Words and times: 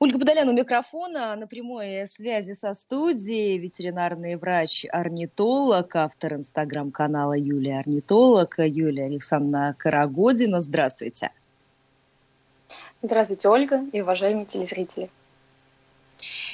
Ольга 0.00 0.18
Подолян 0.18 0.48
у 0.48 0.52
микрофона 0.52 1.36
на 1.36 1.46
прямой 1.46 2.06
связи 2.08 2.52
со 2.52 2.74
студией 2.74 3.58
ветеринарный 3.58 4.34
врач-орнитолог, 4.34 5.94
автор 5.94 6.34
инстаграм-канала 6.34 7.34
Юлия 7.34 7.78
Орнитолог, 7.78 8.56
Юлия 8.58 9.04
Александровна 9.04 9.74
Карагодина. 9.78 10.60
Здравствуйте. 10.60 11.30
Здравствуйте, 13.02 13.48
Ольга 13.48 13.84
и 13.92 14.00
уважаемые 14.00 14.46
телезрители. 14.46 15.10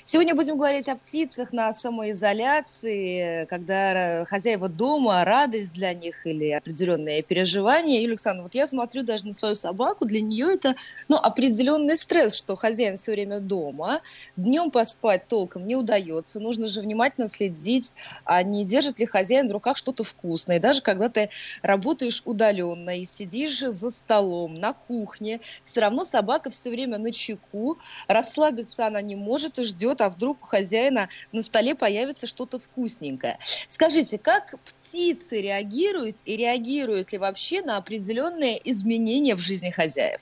Сегодня 0.04 0.34
будем 0.34 0.56
говорить 0.56 0.88
о 0.88 0.96
птицах 0.96 1.52
на 1.52 1.72
самоизоляции, 1.72 3.44
когда 3.46 4.24
хозяева 4.24 4.68
дома, 4.68 5.24
радость 5.24 5.72
для 5.72 5.92
них 5.92 6.26
или 6.26 6.50
определенные 6.52 7.22
переживания. 7.22 8.00
Юлия 8.00 8.12
Александровна, 8.12 8.44
вот 8.44 8.54
я 8.54 8.66
смотрю 8.66 9.02
даже 9.02 9.26
на 9.26 9.32
свою 9.32 9.54
собаку, 9.54 10.06
для 10.06 10.20
нее 10.20 10.54
это 10.54 10.74
ну, 11.08 11.16
определенный 11.16 11.96
стресс, 11.96 12.34
что 12.34 12.56
хозяин 12.56 12.96
все 12.96 13.12
время 13.12 13.40
дома, 13.40 14.00
днем 14.36 14.70
поспать 14.70 15.28
толком 15.28 15.66
не 15.66 15.76
удается, 15.76 16.40
нужно 16.40 16.68
же 16.68 16.80
внимательно 16.80 17.28
следить, 17.28 17.94
а 18.24 18.42
не 18.42 18.64
держит 18.64 18.98
ли 18.98 19.06
хозяин 19.06 19.48
в 19.48 19.52
руках 19.52 19.76
что-то 19.76 20.02
вкусное. 20.02 20.56
И 20.56 20.60
даже 20.60 20.82
когда 20.82 21.08
ты 21.08 21.30
работаешь 21.62 22.22
удаленно 22.24 22.98
и 22.98 23.04
сидишь 23.04 23.60
за 23.60 23.90
столом, 23.90 24.54
на 24.54 24.72
кухне, 24.72 25.40
все 25.64 25.80
равно 25.80 26.04
собака 26.04 26.50
все 26.50 26.70
время 26.70 26.98
на 26.98 27.12
чеку, 27.12 27.78
расслабиться 28.08 28.86
она 28.86 29.00
не 29.02 29.14
может 29.14 29.58
и 29.58 29.64
ждет 29.64 29.89
ждет, 29.90 30.00
а 30.00 30.10
вдруг 30.10 30.38
у 30.42 30.46
хозяина 30.46 31.08
на 31.32 31.42
столе 31.42 31.74
появится 31.74 32.26
что-то 32.26 32.58
вкусненькое. 32.58 33.38
Скажите, 33.66 34.18
как 34.18 34.54
птицы 34.64 35.40
реагируют 35.40 36.16
и 36.24 36.36
реагируют 36.36 37.12
ли 37.12 37.18
вообще 37.18 37.62
на 37.62 37.76
определенные 37.76 38.60
изменения 38.70 39.34
в 39.34 39.40
жизни 39.40 39.70
хозяев? 39.70 40.20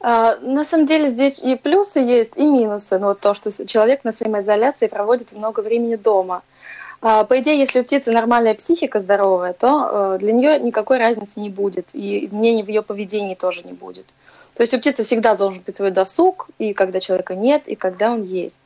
А, 0.00 0.36
на 0.36 0.64
самом 0.64 0.86
деле 0.86 1.10
здесь 1.10 1.40
и 1.40 1.56
плюсы 1.56 2.00
есть, 2.00 2.36
и 2.36 2.44
минусы. 2.44 2.98
Ну, 2.98 3.08
вот 3.08 3.20
то, 3.20 3.34
что 3.34 3.50
человек 3.66 4.04
на 4.04 4.12
самоизоляции 4.12 4.86
проводит 4.86 5.32
много 5.32 5.60
времени 5.60 5.96
дома. 5.96 6.42
А, 7.00 7.24
по 7.24 7.38
идее, 7.38 7.58
если 7.58 7.80
у 7.80 7.84
птицы 7.84 8.12
нормальная 8.12 8.54
психика 8.54 9.00
здоровая, 9.00 9.52
то 9.52 10.16
э, 10.16 10.18
для 10.18 10.32
нее 10.32 10.58
никакой 10.58 10.98
разницы 10.98 11.40
не 11.40 11.48
будет, 11.50 11.88
и 11.92 12.24
изменений 12.24 12.64
в 12.64 12.68
ее 12.68 12.82
поведении 12.82 13.36
тоже 13.36 13.62
не 13.64 13.72
будет. 13.72 14.06
То 14.58 14.62
есть 14.62 14.74
у 14.74 14.78
птицы 14.78 15.04
всегда 15.04 15.36
должен 15.36 15.62
быть 15.64 15.76
свой 15.76 15.92
досуг, 15.92 16.48
и 16.58 16.74
когда 16.74 16.98
человека 16.98 17.36
нет, 17.36 17.68
и 17.68 17.76
когда 17.76 18.10
он 18.10 18.24
есть. 18.24 18.58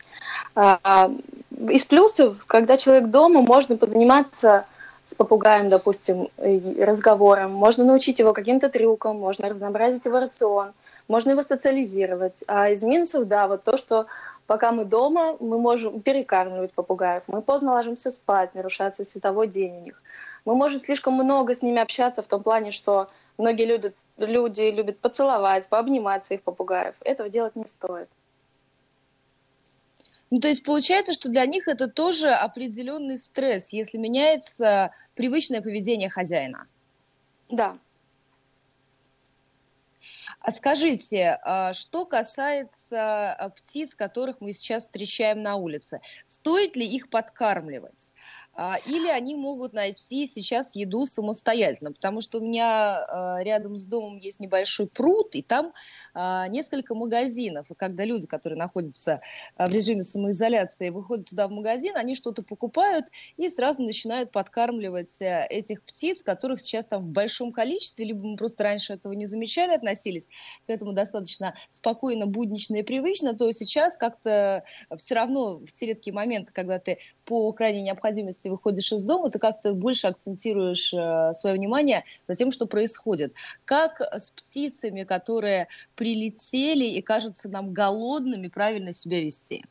А, 0.54 1.10
из 1.68 1.84
плюсов, 1.84 2.46
когда 2.46 2.78
человек 2.78 3.10
дома, 3.10 3.42
можно 3.42 3.76
позаниматься 3.76 4.64
с 5.04 5.14
попугаем, 5.14 5.68
допустим, 5.68 6.30
разговором, 6.78 7.52
можно 7.52 7.84
научить 7.84 8.20
его 8.20 8.32
каким-то 8.32 8.70
трюкам, 8.70 9.18
можно 9.18 9.50
разнообразить 9.50 10.06
его 10.06 10.18
рацион, 10.18 10.72
можно 11.08 11.32
его 11.32 11.42
социализировать. 11.42 12.42
А 12.46 12.70
из 12.70 12.82
минусов, 12.82 13.28
да, 13.28 13.46
вот 13.46 13.62
то, 13.62 13.76
что 13.76 14.06
пока 14.46 14.72
мы 14.72 14.86
дома, 14.86 15.36
мы 15.40 15.58
можем 15.58 16.00
перекармливать 16.00 16.72
попугаев, 16.72 17.24
мы 17.26 17.42
поздно 17.42 17.72
ложимся 17.72 18.10
спать, 18.10 18.54
нарушается 18.54 19.04
световой 19.04 19.46
день 19.46 19.76
у 19.76 19.80
них. 19.82 20.02
Мы 20.46 20.54
можем 20.54 20.80
слишком 20.80 21.12
много 21.12 21.54
с 21.54 21.60
ними 21.60 21.82
общаться 21.82 22.22
в 22.22 22.28
том 22.28 22.42
плане, 22.42 22.70
что 22.70 23.10
многие 23.36 23.66
люди 23.66 23.92
люди 24.16 24.70
любят 24.70 24.98
поцеловать, 25.00 25.68
пообнимать 25.68 26.24
своих 26.24 26.42
попугаев. 26.42 26.94
Этого 27.00 27.28
делать 27.28 27.56
не 27.56 27.66
стоит. 27.66 28.08
Ну, 30.30 30.40
то 30.40 30.48
есть 30.48 30.64
получается, 30.64 31.12
что 31.12 31.28
для 31.28 31.44
них 31.44 31.68
это 31.68 31.88
тоже 31.88 32.30
определенный 32.30 33.18
стресс, 33.18 33.70
если 33.70 33.98
меняется 33.98 34.92
привычное 35.14 35.60
поведение 35.60 36.08
хозяина. 36.08 36.66
Да. 37.50 37.76
А 40.40 40.50
скажите, 40.50 41.38
а 41.44 41.72
что 41.72 42.04
касается 42.04 43.32
а, 43.32 43.50
птиц, 43.50 43.94
которых 43.94 44.40
мы 44.40 44.52
сейчас 44.52 44.84
встречаем 44.84 45.42
на 45.42 45.56
улице, 45.56 46.00
стоит 46.26 46.76
ли 46.76 46.84
их 46.84 47.10
подкармливать? 47.10 48.12
А, 48.54 48.76
или 48.84 49.08
они 49.08 49.34
могут 49.34 49.72
найти 49.72 50.26
сейчас 50.26 50.76
еду 50.76 51.06
самостоятельно, 51.06 51.92
потому 51.92 52.20
что 52.20 52.38
у 52.38 52.42
меня 52.42 52.98
а, 52.98 53.38
рядом 53.42 53.76
с 53.76 53.86
домом 53.86 54.18
есть 54.18 54.40
небольшой 54.40 54.88
пруд, 54.88 55.34
и 55.34 55.42
там 55.42 55.72
а, 56.12 56.48
несколько 56.48 56.94
магазинов, 56.94 57.70
и 57.70 57.74
когда 57.74 58.04
люди, 58.04 58.26
которые 58.26 58.58
находятся 58.58 59.22
в 59.56 59.72
режиме 59.72 60.02
самоизоляции, 60.02 60.90
выходят 60.90 61.30
туда 61.30 61.48
в 61.48 61.50
магазин, 61.50 61.96
они 61.96 62.14
что-то 62.14 62.42
покупают 62.42 63.06
и 63.38 63.48
сразу 63.48 63.82
начинают 63.82 64.30
подкармливать 64.32 65.22
э, 65.22 65.46
этих 65.48 65.82
птиц, 65.82 66.22
которых 66.22 66.60
сейчас 66.60 66.86
там 66.86 67.02
в 67.02 67.08
большом 67.08 67.52
количестве, 67.52 68.04
либо 68.04 68.26
мы 68.26 68.36
просто 68.36 68.64
раньше 68.64 68.92
этого 68.92 69.14
не 69.14 69.24
замечали, 69.24 69.74
относились 69.74 70.28
к 70.66 70.70
этому 70.70 70.92
достаточно 70.92 71.54
спокойно, 71.70 72.26
буднично 72.26 72.76
и 72.76 72.82
привычно, 72.82 73.34
то 73.34 73.50
сейчас 73.52 73.96
как-то 73.96 74.64
все 74.96 75.14
равно 75.14 75.58
в 75.58 75.72
те 75.72 75.86
редкие 75.86 76.12
моменты, 76.12 76.52
когда 76.52 76.78
ты 76.78 76.98
по 77.24 77.50
крайней 77.52 77.82
необходимости 77.82 78.41
если 78.42 78.48
выходишь 78.48 78.92
из 78.92 79.02
дома, 79.02 79.30
ты 79.30 79.38
как-то 79.38 79.72
больше 79.72 80.08
акцентируешь 80.08 80.92
э, 80.92 81.32
свое 81.34 81.56
внимание 81.56 82.04
на 82.26 82.34
тем, 82.34 82.50
что 82.50 82.66
происходит. 82.66 83.32
Как 83.64 84.00
с 84.00 84.30
птицами, 84.30 85.04
которые 85.04 85.68
прилетели 85.94 86.84
и 86.84 87.00
кажутся 87.02 87.48
нам 87.48 87.72
голодными, 87.72 88.48
правильно 88.48 88.92
себя 88.92 89.20
вести? 89.20 89.64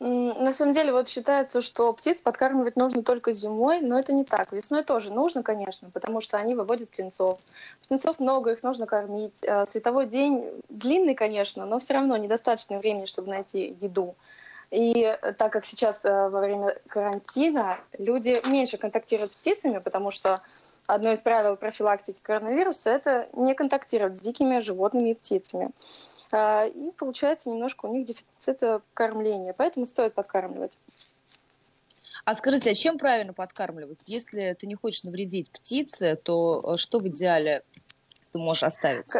На 0.00 0.52
самом 0.52 0.72
деле, 0.72 0.92
вот 0.92 1.08
считается, 1.08 1.62
что 1.62 1.92
птиц 1.92 2.22
подкармливать 2.22 2.74
нужно 2.74 3.04
только 3.04 3.30
зимой, 3.30 3.80
но 3.80 3.98
это 4.00 4.12
не 4.12 4.24
так. 4.24 4.52
Весной 4.52 4.82
тоже 4.82 5.12
нужно, 5.12 5.44
конечно, 5.44 5.90
потому 5.90 6.20
что 6.20 6.38
они 6.38 6.54
выводят 6.54 6.88
птенцов. 6.88 7.38
Птенцов 7.82 8.18
много, 8.18 8.52
их 8.52 8.62
нужно 8.62 8.86
кормить. 8.86 9.44
Э, 9.44 9.66
световой 9.66 10.06
день 10.06 10.44
длинный, 10.70 11.14
конечно, 11.14 11.66
но 11.66 11.78
все 11.78 11.94
равно 11.94 12.16
недостаточно 12.16 12.78
времени, 12.78 13.04
чтобы 13.04 13.28
найти 13.28 13.76
еду. 13.80 14.16
И 14.72 15.18
так 15.36 15.52
как 15.52 15.66
сейчас 15.66 16.02
э, 16.02 16.28
во 16.30 16.40
время 16.40 16.78
карантина 16.88 17.78
люди 17.98 18.40
меньше 18.48 18.78
контактируют 18.78 19.32
с 19.32 19.36
птицами, 19.36 19.76
потому 19.78 20.10
что 20.10 20.40
одно 20.86 21.12
из 21.12 21.20
правил 21.20 21.56
профилактики 21.56 22.16
коронавируса– 22.22 22.88
это 22.92 23.28
не 23.34 23.54
контактировать 23.54 24.16
с 24.16 24.20
дикими 24.20 24.60
животными 24.60 25.10
и 25.10 25.14
птицами. 25.14 25.72
Э, 26.32 26.70
и 26.70 26.90
получается 26.92 27.50
немножко 27.50 27.84
у 27.84 27.94
них 27.94 28.06
дефицит 28.06 28.82
кормления, 28.94 29.52
поэтому 29.52 29.84
стоит 29.84 30.14
подкармливать. 30.14 30.78
А 32.24 32.34
скажите, 32.34 32.70
а 32.70 32.74
чем 32.74 32.96
правильно 32.96 33.34
подкармливать? 33.34 34.00
Если 34.06 34.56
ты 34.58 34.66
не 34.66 34.74
хочешь 34.74 35.04
навредить 35.04 35.50
птице, 35.50 36.16
то 36.16 36.64
э, 36.64 36.76
что 36.78 36.98
в 36.98 37.06
идеале 37.08 37.62
ты 38.32 38.38
можешь 38.38 38.62
оставить? 38.62 39.12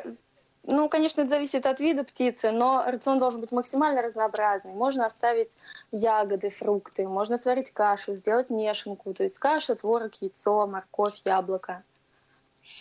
Ну, 0.65 0.89
конечно, 0.89 1.23
это 1.23 1.31
зависит 1.31 1.67
от 1.67 1.81
вида 1.81 2.05
птицы, 2.05 2.53
но 2.53 2.85
рацион 2.87 3.19
должен 3.19 3.41
быть 3.41 3.51
максимально 3.51 4.01
разнообразный. 4.01 4.73
Можно 4.73 5.07
оставить 5.07 5.51
ягоды, 5.91 6.51
фрукты, 6.51 7.09
можно 7.09 7.37
сварить 7.37 7.73
кашу, 7.73 8.15
сделать 8.15 8.49
мешанку, 8.49 9.13
то 9.13 9.25
есть 9.25 9.39
каша, 9.39 9.75
творог, 9.75 10.15
яйцо, 10.21 10.67
морковь, 10.69 11.21
яблоко. 11.25 11.83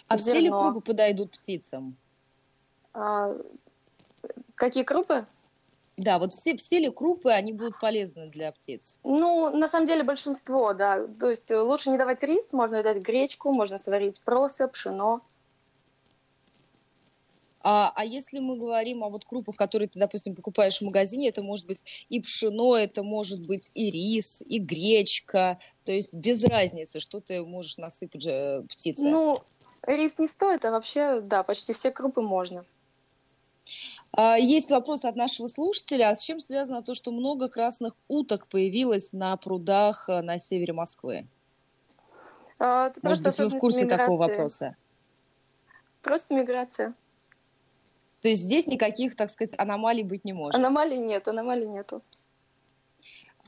А 0.07 0.17
зерно. 0.17 0.31
все 0.31 0.41
ли 0.41 0.49
крупы 0.49 0.81
подойдут 0.81 1.31
птицам? 1.31 1.95
А, 2.93 3.35
какие 4.55 4.83
крупы? 4.83 5.25
Да, 5.97 6.19
вот 6.19 6.33
все, 6.33 6.55
все 6.55 6.79
ли 6.79 6.89
крупы, 6.89 7.31
они 7.31 7.51
будут 7.51 7.79
полезны 7.79 8.27
для 8.27 8.51
птиц? 8.51 8.99
Ну, 9.03 9.55
на 9.55 9.67
самом 9.67 9.87
деле 9.87 10.03
большинство, 10.03 10.73
да. 10.73 11.05
То 11.19 11.29
есть 11.29 11.49
лучше 11.51 11.89
не 11.89 11.97
давать 11.97 12.23
рис, 12.23 12.53
можно 12.53 12.83
дать 12.83 12.97
гречку, 12.97 13.51
можно 13.51 13.77
сварить 13.77 14.21
проса, 14.21 14.67
пшено. 14.67 15.21
А, 17.63 17.91
а 17.95 18.05
если 18.05 18.39
мы 18.39 18.57
говорим 18.57 19.03
о 19.03 19.09
вот 19.09 19.25
крупах, 19.25 19.55
которые 19.55 19.87
ты, 19.87 19.99
допустим, 19.99 20.35
покупаешь 20.35 20.79
в 20.79 20.81
магазине, 20.81 21.29
это 21.29 21.43
может 21.43 21.65
быть 21.65 21.85
и 22.09 22.19
пшено, 22.19 22.75
это 22.75 23.03
может 23.03 23.45
быть 23.45 23.71
и 23.75 23.91
рис, 23.91 24.43
и 24.45 24.59
гречка, 24.59 25.59
то 25.85 25.91
есть 25.91 26.13
без 26.15 26.43
разницы, 26.43 26.99
что 26.99 27.19
ты 27.19 27.43
можешь 27.43 27.77
насыпать 27.77 28.21
же 28.21 28.65
птице. 28.69 29.07
Ну, 29.07 29.39
рис 29.85 30.17
не 30.19 30.27
стоит, 30.27 30.65
а 30.65 30.71
вообще, 30.71 31.21
да, 31.21 31.43
почти 31.43 31.73
все 31.73 31.91
крупы 31.91 32.21
можно. 32.21 32.65
А, 34.13 34.37
есть 34.37 34.71
вопрос 34.71 35.05
от 35.05 35.15
нашего 35.15 35.47
слушателя. 35.47 36.09
А 36.09 36.15
с 36.15 36.21
чем 36.21 36.39
связано 36.39 36.83
то, 36.83 36.93
что 36.93 37.11
много 37.11 37.47
красных 37.47 37.95
уток 38.07 38.47
появилось 38.47 39.13
на 39.13 39.37
прудах 39.37 40.09
э, 40.09 40.21
на 40.21 40.37
севере 40.37 40.73
Москвы? 40.73 41.27
А, 42.59 42.91
Может 43.01 43.23
быть, 43.23 43.37
вы 43.39 43.49
в 43.49 43.57
курсе 43.57 43.83
миграции. 43.83 44.03
такого 44.03 44.19
вопроса? 44.19 44.75
Просто 46.01 46.33
миграция. 46.33 46.93
То 48.21 48.27
есть 48.27 48.43
здесь 48.43 48.67
никаких, 48.67 49.15
так 49.15 49.29
сказать, 49.29 49.55
аномалий 49.57 50.03
быть 50.03 50.25
не 50.25 50.33
может. 50.33 50.55
Аномалий 50.55 50.97
нет, 50.97 51.27
аномалий 51.27 51.67
нету. 51.67 52.03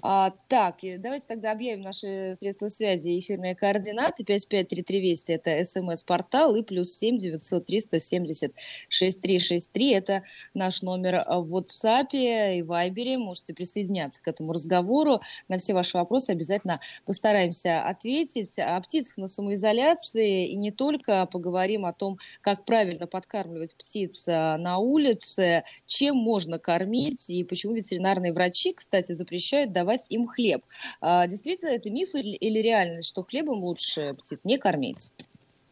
А, 0.05 0.31
так, 0.49 0.79
давайте 0.99 1.27
тогда 1.27 1.53
объявим 1.53 1.81
наши 1.81 2.35
средства 2.35 2.67
связи. 2.67 3.17
Эфирные 3.17 3.55
координаты 3.55 4.25
553320 4.25 5.29
это 5.29 5.63
смс-портал 5.63 6.57
и 6.57 6.61
плюс 6.61 6.91
7 6.91 7.15
903 7.15 7.79
170 7.79 8.53
6363 8.89 9.93
это 9.93 10.23
наш 10.53 10.81
номер 10.81 11.23
в 11.25 11.55
WhatsApp 11.55 12.09
и 12.11 12.59
Viber. 12.63 13.15
Можете 13.15 13.53
присоединяться 13.53 14.21
к 14.21 14.27
этому 14.27 14.51
разговору. 14.51 15.21
На 15.47 15.57
все 15.57 15.73
ваши 15.73 15.97
вопросы 15.97 16.31
обязательно 16.31 16.81
постараемся 17.05 17.87
ответить. 17.87 18.59
О 18.59 18.81
птицах 18.81 19.15
на 19.15 19.29
самоизоляции 19.29 20.49
и 20.49 20.57
не 20.57 20.71
только 20.71 21.25
поговорим 21.27 21.85
о 21.85 21.93
том, 21.93 22.17
как 22.41 22.65
правильно 22.65 23.07
подкармливать 23.07 23.77
птиц 23.77 24.27
а, 24.27 24.57
на 24.57 24.79
улице, 24.79 25.63
чем 25.85 26.17
можно 26.17 26.59
кормить 26.59 27.29
и 27.29 27.45
почему 27.45 27.73
ветеринарные 27.73 28.33
врачи, 28.33 28.73
кстати, 28.73 29.13
запрещают 29.13 29.71
давать 29.71 29.92
давать 29.93 30.11
им 30.11 30.27
хлеб. 30.27 30.61
А, 31.01 31.27
действительно, 31.27 31.69
это 31.69 31.89
миф 31.89 32.15
или 32.15 32.59
реальность, 32.59 33.09
что 33.09 33.23
хлебом 33.23 33.63
лучше 33.63 34.15
птиц 34.15 34.45
не 34.45 34.57
кормить? 34.57 35.11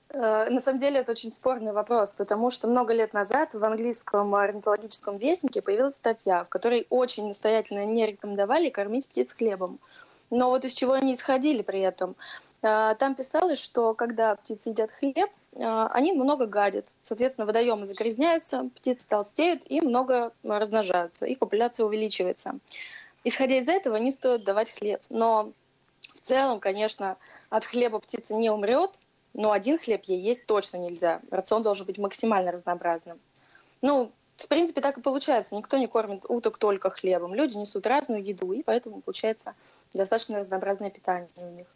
Э, 0.10 0.50
на 0.50 0.60
самом 0.60 0.80
деле 0.80 1.00
это 1.00 1.12
очень 1.12 1.32
спорный 1.32 1.74
вопрос, 1.74 2.14
потому 2.14 2.50
что 2.50 2.68
много 2.68 2.94
лет 2.94 3.14
назад 3.14 3.54
в 3.54 3.64
английском 3.64 4.34
орнитологическом 4.36 5.18
вестнике 5.18 5.62
появилась 5.62 5.96
статья, 5.96 6.44
в 6.44 6.50
которой 6.50 6.86
очень 6.90 7.28
настоятельно 7.28 7.86
не 7.86 8.06
рекомендовали 8.06 8.70
кормить 8.70 9.08
птиц 9.08 9.34
хлебом. 9.34 9.80
Но 10.30 10.50
вот 10.50 10.66
из 10.66 10.74
чего 10.74 10.94
они 10.94 11.14
исходили 11.14 11.62
при 11.62 11.82
этом? 11.82 12.16
Э, 12.62 12.96
там 13.00 13.16
писалось, 13.16 13.60
что 13.60 13.94
когда 13.94 14.36
птицы 14.36 14.70
едят 14.70 14.92
хлеб, 14.92 15.30
э, 15.54 15.88
они 15.92 16.14
много 16.14 16.46
гадят. 16.46 16.86
Соответственно, 17.00 17.48
водоемы 17.48 17.86
загрязняются, 17.86 18.70
птицы 18.76 19.08
толстеют 19.08 19.64
и 19.66 19.82
много 19.82 20.32
размножаются, 20.44 21.26
их 21.26 21.40
популяция 21.40 21.86
увеличивается. 21.86 22.60
Исходя 23.24 23.60
из 23.60 23.70
этого, 23.70 23.98
не 23.98 24.12
стоит 24.12 24.44
давать 24.44 24.72
хлеб. 24.72 25.02
Но 25.10 25.52
в 26.16 26.22
целом, 26.22 26.60
конечно, 26.60 27.18
от 27.50 27.66
хлеба 27.66 28.00
птица 28.00 28.34
не 28.36 28.50
умрет, 28.50 29.00
но 29.34 29.52
один 29.52 29.78
хлеб 29.78 30.04
ей 30.06 30.20
есть 30.20 30.46
точно 30.46 30.78
нельзя. 30.78 31.22
Рацион 31.30 31.64
должен 31.64 31.86
быть 31.86 31.98
максимально 31.98 32.52
разнообразным. 32.52 33.20
Ну, 33.82 34.12
в 34.38 34.48
принципе, 34.48 34.82
так 34.82 34.98
и 34.98 35.02
получается. 35.02 35.56
Никто 35.56 35.78
не 35.78 35.88
кормит 35.88 36.26
уток 36.28 36.58
только 36.58 36.90
хлебом. 36.90 37.36
Люди 37.36 37.58
несут 37.58 37.86
разную 37.86 38.24
еду, 38.24 38.52
и 38.54 38.64
поэтому 38.64 39.02
получается 39.02 39.54
достаточно 39.94 40.40
разнообразное 40.40 40.90
питание 40.90 41.30
у 41.38 41.50
них. 41.50 41.68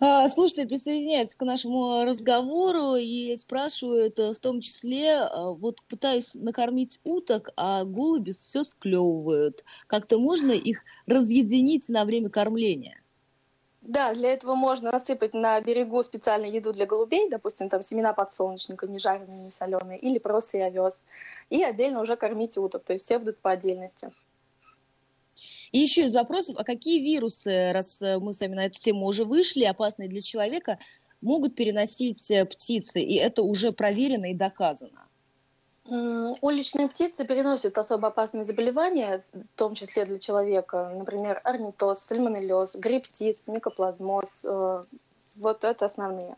А, 0.00 0.28
слушатели 0.28 0.66
присоединяются 0.66 1.36
к 1.36 1.44
нашему 1.44 2.04
разговору 2.04 2.94
и 2.94 3.34
спрашивают 3.34 4.16
э, 4.20 4.32
в 4.32 4.38
том 4.38 4.60
числе, 4.60 5.08
э, 5.08 5.28
вот 5.54 5.82
пытаюсь 5.88 6.34
накормить 6.34 7.00
уток, 7.02 7.50
а 7.56 7.82
голуби 7.82 8.30
все 8.30 8.62
склевывают. 8.62 9.64
Как-то 9.88 10.20
можно 10.20 10.52
их 10.52 10.84
разъединить 11.06 11.88
на 11.88 12.04
время 12.04 12.30
кормления? 12.30 13.00
Да, 13.80 14.14
для 14.14 14.32
этого 14.34 14.54
можно 14.54 14.92
насыпать 14.92 15.34
на 15.34 15.60
берегу 15.60 16.00
специальную 16.04 16.52
еду 16.52 16.72
для 16.72 16.86
голубей, 16.86 17.28
допустим, 17.28 17.68
там 17.68 17.82
семена 17.82 18.12
подсолнечника, 18.12 18.86
не 18.86 19.00
жареные, 19.00 19.44
не 19.44 19.50
соленые, 19.50 19.98
или 19.98 20.18
просто 20.18 20.58
и 20.58 20.60
овес, 20.60 21.02
и 21.50 21.64
отдельно 21.64 22.00
уже 22.02 22.14
кормить 22.14 22.56
уток, 22.56 22.84
то 22.84 22.92
есть 22.92 23.04
все 23.04 23.18
будут 23.18 23.38
по 23.38 23.50
отдельности. 23.50 24.12
И 25.72 25.78
еще 25.78 26.04
из 26.04 26.14
вопросов, 26.14 26.56
а 26.58 26.64
какие 26.64 27.00
вирусы, 27.00 27.72
раз 27.72 28.00
э, 28.02 28.18
мы 28.18 28.32
с 28.32 28.40
вами 28.40 28.54
на 28.54 28.66
эту 28.66 28.80
тему 28.80 29.06
уже 29.06 29.24
вышли, 29.24 29.64
опасные 29.64 30.08
для 30.08 30.20
человека, 30.20 30.78
могут 31.20 31.54
переносить 31.54 32.30
э, 32.30 32.44
птицы? 32.44 33.00
И 33.00 33.16
это 33.16 33.42
уже 33.42 33.72
проверено 33.72 34.30
и 34.30 34.34
доказано. 34.34 35.08
Уличные 36.42 36.86
птицы 36.88 37.24
переносят 37.24 37.78
особо 37.78 38.08
опасные 38.08 38.44
заболевания, 38.44 39.24
в 39.32 39.58
том 39.58 39.74
числе 39.74 40.04
для 40.04 40.18
человека, 40.18 40.92
например, 40.94 41.40
орнитоз, 41.44 42.00
сальмонеллез, 42.00 42.76
грипп 42.76 43.08
птиц, 43.08 43.48
микоплазмоз. 43.48 44.44
Э, 44.44 44.82
вот 45.36 45.64
это 45.64 45.84
основные. 45.86 46.36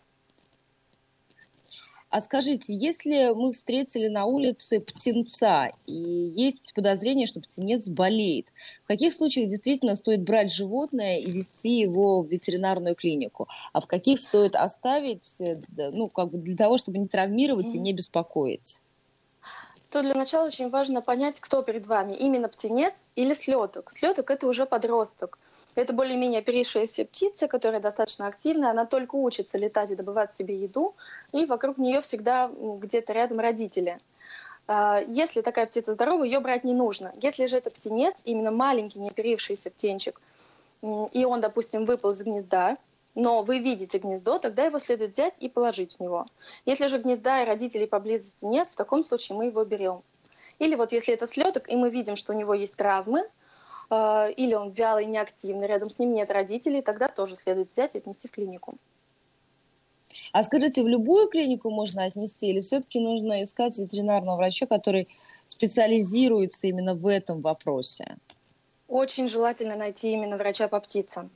А 2.11 2.21
скажите, 2.21 2.75
если 2.75 3.33
мы 3.33 3.53
встретили 3.53 4.09
на 4.09 4.25
улице 4.27 4.81
птенца, 4.81 5.71
и 5.87 5.95
есть 5.95 6.75
подозрение, 6.75 7.27
что 7.27 7.41
птенец 7.41 7.89
болеет, 7.89 8.49
в 8.83 8.89
каких 8.89 9.15
случаях 9.15 9.49
действительно 9.49 9.95
стоит 9.95 10.23
брать 10.23 10.53
животное 10.53 11.19
и 11.19 11.31
вести 11.31 11.79
его 11.79 12.23
в 12.23 12.29
ветеринарную 12.29 12.97
клинику? 12.97 13.47
А 13.73 13.81
в 13.81 13.87
каких 13.87 14.19
стоит 14.19 14.57
оставить, 14.57 15.41
э, 15.41 15.61
ну, 15.93 16.09
как 16.09 16.33
бы 16.33 16.39
для 16.39 16.57
того, 16.57 16.79
чтобы 16.79 16.99
не 16.99 17.07
травмировать 17.07 17.75
и 17.75 17.79
не 17.79 17.93
беспокоить? 17.93 18.81
то 19.91 20.03
для 20.03 20.15
начала 20.15 20.47
очень 20.47 20.71
важно 20.71 21.01
понять, 21.03 21.41
кто 21.41 21.63
перед 21.63 21.87
вами, 21.89 22.13
именно 22.13 22.49
птенец 22.49 23.09
или 23.17 23.35
слеток. 23.35 23.91
Слеток– 23.91 24.31
это 24.33 24.47
уже 24.47 24.65
подросток. 24.65 25.37
Это 25.75 25.93
более-менее 25.93 26.41
оперившаяся 26.41 27.05
птица, 27.05 27.49
которая 27.49 27.81
достаточно 27.81 28.27
активная, 28.27 28.71
она 28.71 28.87
только 28.87 29.15
учится 29.15 29.59
летать 29.59 29.91
и 29.91 29.97
добывать 29.97 30.33
себе 30.33 30.57
еду, 30.57 30.95
и 31.33 31.47
вокруг 31.47 31.79
нее 31.79 32.01
всегда 32.01 32.51
где-то 32.53 33.13
рядом 33.13 33.41
родители. 33.41 33.99
А, 34.67 35.03
если 35.07 35.43
такая 35.43 35.67
птица 35.67 35.95
здоровая, 35.95 36.27
ее 36.27 36.41
брать 36.41 36.65
не 36.65 36.75
нужно. 36.75 37.13
Если 37.21 37.47
же 37.47 37.57
это 37.57 37.71
птенец, 37.71 38.21
именно 38.25 38.51
маленький, 38.51 38.99
не 38.99 39.09
оперившийся 39.09 39.71
птенчик, 39.71 40.21
и 40.83 41.25
он, 41.25 41.41
допустим, 41.41 41.85
выпал 41.85 42.13
из 42.13 42.23
гнезда, 42.23 42.77
но 43.15 43.43
вы 43.43 43.59
видите 43.59 43.99
гнездо, 43.99 44.39
тогда 44.39 44.65
его 44.65 44.79
следует 44.79 45.11
взять 45.11 45.35
и 45.41 45.49
положить 45.49 45.97
в 45.97 46.01
него. 46.01 46.27
Если 46.65 46.87
же 46.87 46.99
гнезда 46.99 47.43
и 47.43 47.47
родителей 47.47 47.87
поблизости 47.87 48.45
нет, 48.45 48.69
в 48.71 48.77
таком 48.77 49.03
случае 49.03 49.37
мы 49.37 49.47
его 49.47 49.65
берем. 49.65 50.03
Или 50.59 50.75
вот 50.75 50.93
если 50.93 51.15
это 51.15 51.27
слеток, 51.27 51.69
и 51.69 51.77
мы 51.77 51.91
видим, 51.91 52.17
что 52.17 52.33
у 52.33 52.37
него 52.37 52.55
есть 52.55 52.77
травмы, 52.77 53.29
или 53.91 54.55
он 54.55 54.71
вялый, 54.71 55.07
неактивный, 55.07 55.67
рядом 55.67 55.91
с 55.91 55.99
ним 55.99 56.15
нет 56.15 56.31
родителей, 56.31 56.81
тогда 56.81 57.09
тоже 57.09 57.35
следует 57.35 57.71
взять 57.71 57.95
и 57.95 57.99
отнести 57.99 58.29
в 58.29 58.31
клинику. 58.31 58.77
А 60.33 60.43
скажите, 60.43 60.83
в 60.83 60.89
любую 60.89 61.29
клинику 61.29 61.71
можно 61.71 62.05
отнести 62.05 62.49
или 62.49 62.61
все-таки 62.61 63.01
нужно 63.01 63.43
искать 63.43 63.79
ветеринарного 63.79 64.37
врача, 64.37 64.67
который 64.67 65.09
специализируется 65.47 66.69
именно 66.69 66.95
в 66.95 67.07
этом 67.07 67.41
вопросе? 67.41 68.17
Очень 68.89 69.29
желательно 69.29 69.77
найти 69.77 70.13
именно 70.13 70.37
врача 70.37 70.69
по 70.69 70.81
птицам. 70.81 71.31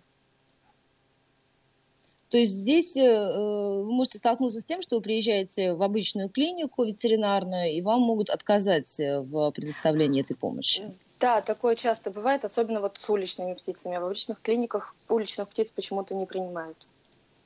То 2.30 2.38
есть 2.38 2.52
здесь 2.52 2.96
э, 2.96 3.02
э, 3.02 3.82
вы 3.82 3.92
можете 3.92 4.18
столкнуться 4.18 4.60
с 4.60 4.64
тем, 4.64 4.82
что 4.82 4.96
вы 4.96 5.02
приезжаете 5.02 5.74
в 5.74 5.82
обычную 5.82 6.28
клинику 6.28 6.82
ветеринарную, 6.82 7.72
и 7.72 7.80
вам 7.80 8.00
могут 8.00 8.28
отказать 8.28 8.98
э, 8.98 9.20
в 9.20 9.52
предоставлении 9.52 10.22
этой 10.22 10.34
помощи. 10.34 10.82
Да, 11.24 11.40
такое 11.40 11.74
часто 11.74 12.10
бывает, 12.10 12.44
особенно 12.44 12.82
вот 12.82 12.98
с 12.98 13.08
уличными 13.08 13.54
птицами. 13.54 13.96
В 13.96 14.04
обычных 14.04 14.42
клиниках 14.42 14.94
уличных 15.08 15.48
птиц 15.48 15.70
почему-то 15.70 16.14
не 16.14 16.26
принимают 16.26 16.76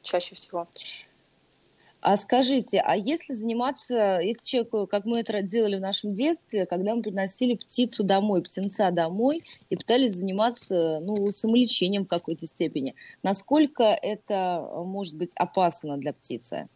чаще 0.02 0.34
всего. 0.34 0.66
А 2.00 2.16
скажите, 2.16 2.82
а 2.84 2.96
если 2.96 3.34
заниматься, 3.34 4.18
если 4.20 4.44
человек, 4.44 4.90
как 4.90 5.04
мы 5.04 5.20
это 5.20 5.42
делали 5.42 5.76
в 5.76 5.80
нашем 5.80 6.12
детстве, 6.12 6.66
когда 6.66 6.96
мы 6.96 7.02
приносили 7.02 7.54
птицу 7.54 8.02
домой, 8.02 8.42
птенца 8.42 8.90
домой 8.90 9.44
и 9.70 9.76
пытались 9.76 10.14
заниматься 10.14 10.98
ну, 10.98 11.30
самолечением 11.30 12.04
в 12.04 12.08
какой-то 12.08 12.46
степени, 12.48 12.96
насколько 13.22 13.84
это 13.84 14.68
может 14.74 15.14
быть 15.14 15.36
опасно 15.36 15.98
для 15.98 16.12
птицы? 16.12 16.68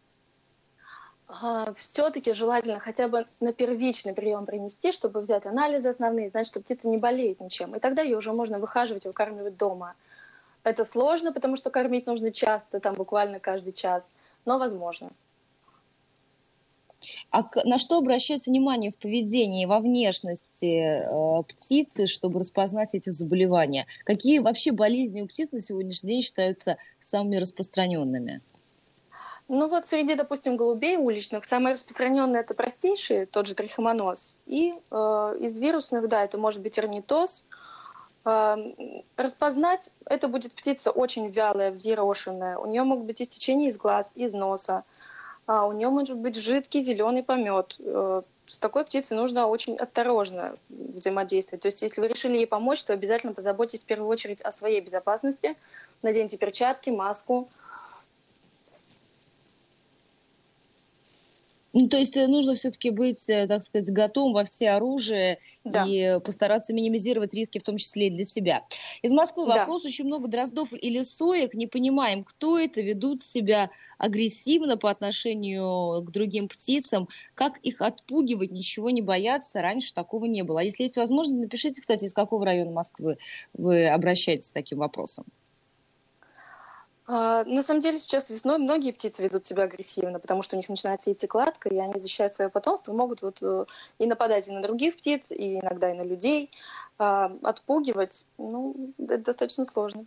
Все-таки 1.77 2.33
желательно 2.35 2.79
хотя 2.79 3.09
бы 3.09 3.27
на 3.41 3.53
первичный 3.53 4.13
прием 4.13 4.45
принести, 4.47 4.93
чтобы 4.93 5.21
взять 5.21 5.47
анализы 5.47 5.89
основные, 5.89 6.29
знать, 6.29 6.47
что 6.47 6.61
птица 6.61 6.89
не 6.89 6.99
болеет 6.99 7.41
ничем. 7.41 7.75
И 7.75 7.81
тогда 7.81 8.03
ее 8.03 8.17
уже 8.17 8.33
можно 8.33 8.59
выхаживать 8.59 9.05
и 9.05 9.09
выкармливать 9.09 9.57
дома. 9.57 9.95
Это 10.63 10.85
сложно, 10.85 11.33
потому 11.33 11.57
что 11.57 11.71
кормить 11.71 12.07
нужно 12.07 12.31
часто, 12.31 12.81
там 12.81 12.95
буквально 12.95 13.41
каждый 13.41 13.73
час 13.73 14.15
но 14.45 14.59
возможно. 14.59 15.11
А 17.31 17.43
на 17.65 17.79
что 17.79 17.99
обращать 17.99 18.47
внимание 18.47 18.93
в 18.93 18.97
поведении, 18.97 19.65
во 19.65 19.81
внешности 19.81 21.03
э, 21.03 21.43
птицы, 21.43 22.07
чтобы 22.07 22.39
распознать 22.39 22.95
эти 22.95 23.11
заболевания? 23.11 23.87
Какие 24.05 24.39
вообще 24.39 24.71
болезни 24.71 25.23
у 25.23 25.27
птиц 25.27 25.51
на 25.51 25.61
сегодняшний 25.61 26.11
день 26.11 26.21
считаются 26.21 26.77
самыми 27.01 27.37
распространенными? 27.37 28.41
Ну 29.49 29.69
вот 29.69 29.87
среди, 29.87 30.15
допустим, 30.15 30.57
голубей 30.57 30.97
уличных 30.97 31.45
самое 31.45 31.75
распространенное 31.75 32.41
это 32.41 32.55
простейший, 32.55 33.27
тот 33.27 33.47
же 33.47 33.55
трихомоноз. 33.55 34.37
И 34.47 34.75
э, 34.91 35.37
из 35.41 35.59
вирусных, 35.59 36.09
да, 36.09 36.25
это 36.25 36.39
может 36.39 36.63
быть 36.63 36.79
орнитоз, 36.79 37.47
Распознать 38.25 39.91
это 40.07 40.29
будет 40.29 40.53
птица 40.53 40.93
очень 40.93 41.29
вялая, 41.31 41.73
взъерошенная. 41.73 42.57
У 42.57 42.67
нее 42.67 42.85
могут 42.85 43.07
быть 43.07 43.21
истечения 43.21 43.69
из 43.69 43.77
глаз, 43.77 44.13
из 44.15 44.33
носа. 44.33 44.85
А 45.47 45.67
у 45.67 45.73
нее 45.73 45.89
может 45.89 46.17
быть 46.17 46.37
жидкий 46.37 46.81
зеленый 46.81 47.25
помет. 47.25 47.77
Э, 47.81 48.23
с 48.47 48.59
такой 48.61 48.85
птицей 48.85 49.17
нужно 49.17 49.49
очень 49.49 49.77
осторожно 49.77 50.55
взаимодействовать. 50.69 51.63
То 51.63 51.67
есть, 51.67 51.83
если 51.83 52.01
вы 52.01 52.07
решили 52.07 52.37
ей 52.37 52.47
помочь, 52.47 52.85
то 52.85 52.93
обязательно 52.93 53.33
позаботьтесь 53.33 53.83
в 53.83 53.87
первую 53.87 54.09
очередь 54.09 54.41
о 54.43 54.53
своей 54.53 54.81
безопасности. 54.81 55.57
Наденьте 56.03 56.37
перчатки, 56.37 56.91
маску. 56.91 57.49
Ну, 61.73 61.89
то 61.89 61.97
есть 61.97 62.17
э, 62.17 62.27
нужно 62.27 62.55
все-таки 62.55 62.91
быть, 62.91 63.29
э, 63.29 63.47
так 63.47 63.63
сказать, 63.63 63.91
готовым 63.91 64.35
во 64.35 64.45
все 64.45 64.71
оружие 64.71 65.39
да. 65.65 65.87
и 65.87 66.21
постараться 66.21 66.75
минимизировать 66.75 67.33
риски, 67.35 67.59
в 67.59 67.63
том 67.63 67.77
числе 67.77 68.09
и 68.09 68.11
для 68.11 68.25
себя. 68.25 68.65
Из 69.03 69.13
Москвы 69.13 69.47
да. 69.47 69.59
вопрос. 69.61 69.85
Очень 69.85 70.07
много 70.07 70.29
дроздов 70.29 70.73
или 70.73 71.03
соек. 71.03 71.55
Не 71.55 71.67
понимаем, 71.67 72.25
кто 72.25 72.59
это, 72.59 72.83
ведут 72.83 73.23
себя 73.23 73.71
агрессивно 73.99 74.77
по 74.77 74.91
отношению 74.91 76.03
к 76.03 76.11
другим 76.11 76.49
птицам. 76.49 77.09
Как 77.35 77.59
их 77.59 77.81
отпугивать, 77.81 78.53
ничего 78.53 78.91
не 78.91 79.03
бояться. 79.03 79.63
Раньше 79.63 79.95
такого 79.95 80.27
не 80.27 80.43
было. 80.43 80.61
А 80.61 80.65
если 80.65 80.85
есть 80.85 80.97
возможность, 80.97 81.41
напишите, 81.41 81.81
кстати, 81.81 82.05
из 82.05 82.13
какого 82.13 82.45
района 82.45 82.71
Москвы 82.71 83.17
вы 83.55 83.89
обращаетесь 83.89 84.49
с 84.49 84.53
таким 84.53 84.79
вопросом. 84.79 85.25
А, 87.07 87.45
на 87.45 87.63
самом 87.63 87.81
деле 87.81 87.99
сейчас 87.99 88.31
весной 88.31 88.59
многие 88.59 88.93
птицы 88.93 89.25
ведут 89.25 89.45
себя 89.45 89.65
агрессивно, 89.65 90.21
потому 90.21 90.43
что 90.43 90.55
у 90.55 90.59
них 90.59 90.69
начинается 90.69 91.11
яйцекладка, 91.11 91.69
и 91.69 91.79
они 91.79 91.99
защищают 91.99 92.33
свое 92.33 92.49
потомство, 92.49 92.93
могут 92.93 93.23
вот 93.23 93.43
э, 93.43 93.65
и 93.99 94.07
нападать 94.07 94.47
и 94.47 94.53
на 94.53 94.63
других 94.63 94.97
птиц, 94.97 95.33
и 95.33 95.59
иногда 95.59 95.91
и 95.91 95.95
на 95.95 96.03
людей. 96.03 96.51
А, 96.99 97.37
отпугивать, 97.43 98.25
ну, 98.39 98.75
это 98.99 99.19
достаточно 99.19 99.65
сложно. 99.65 100.07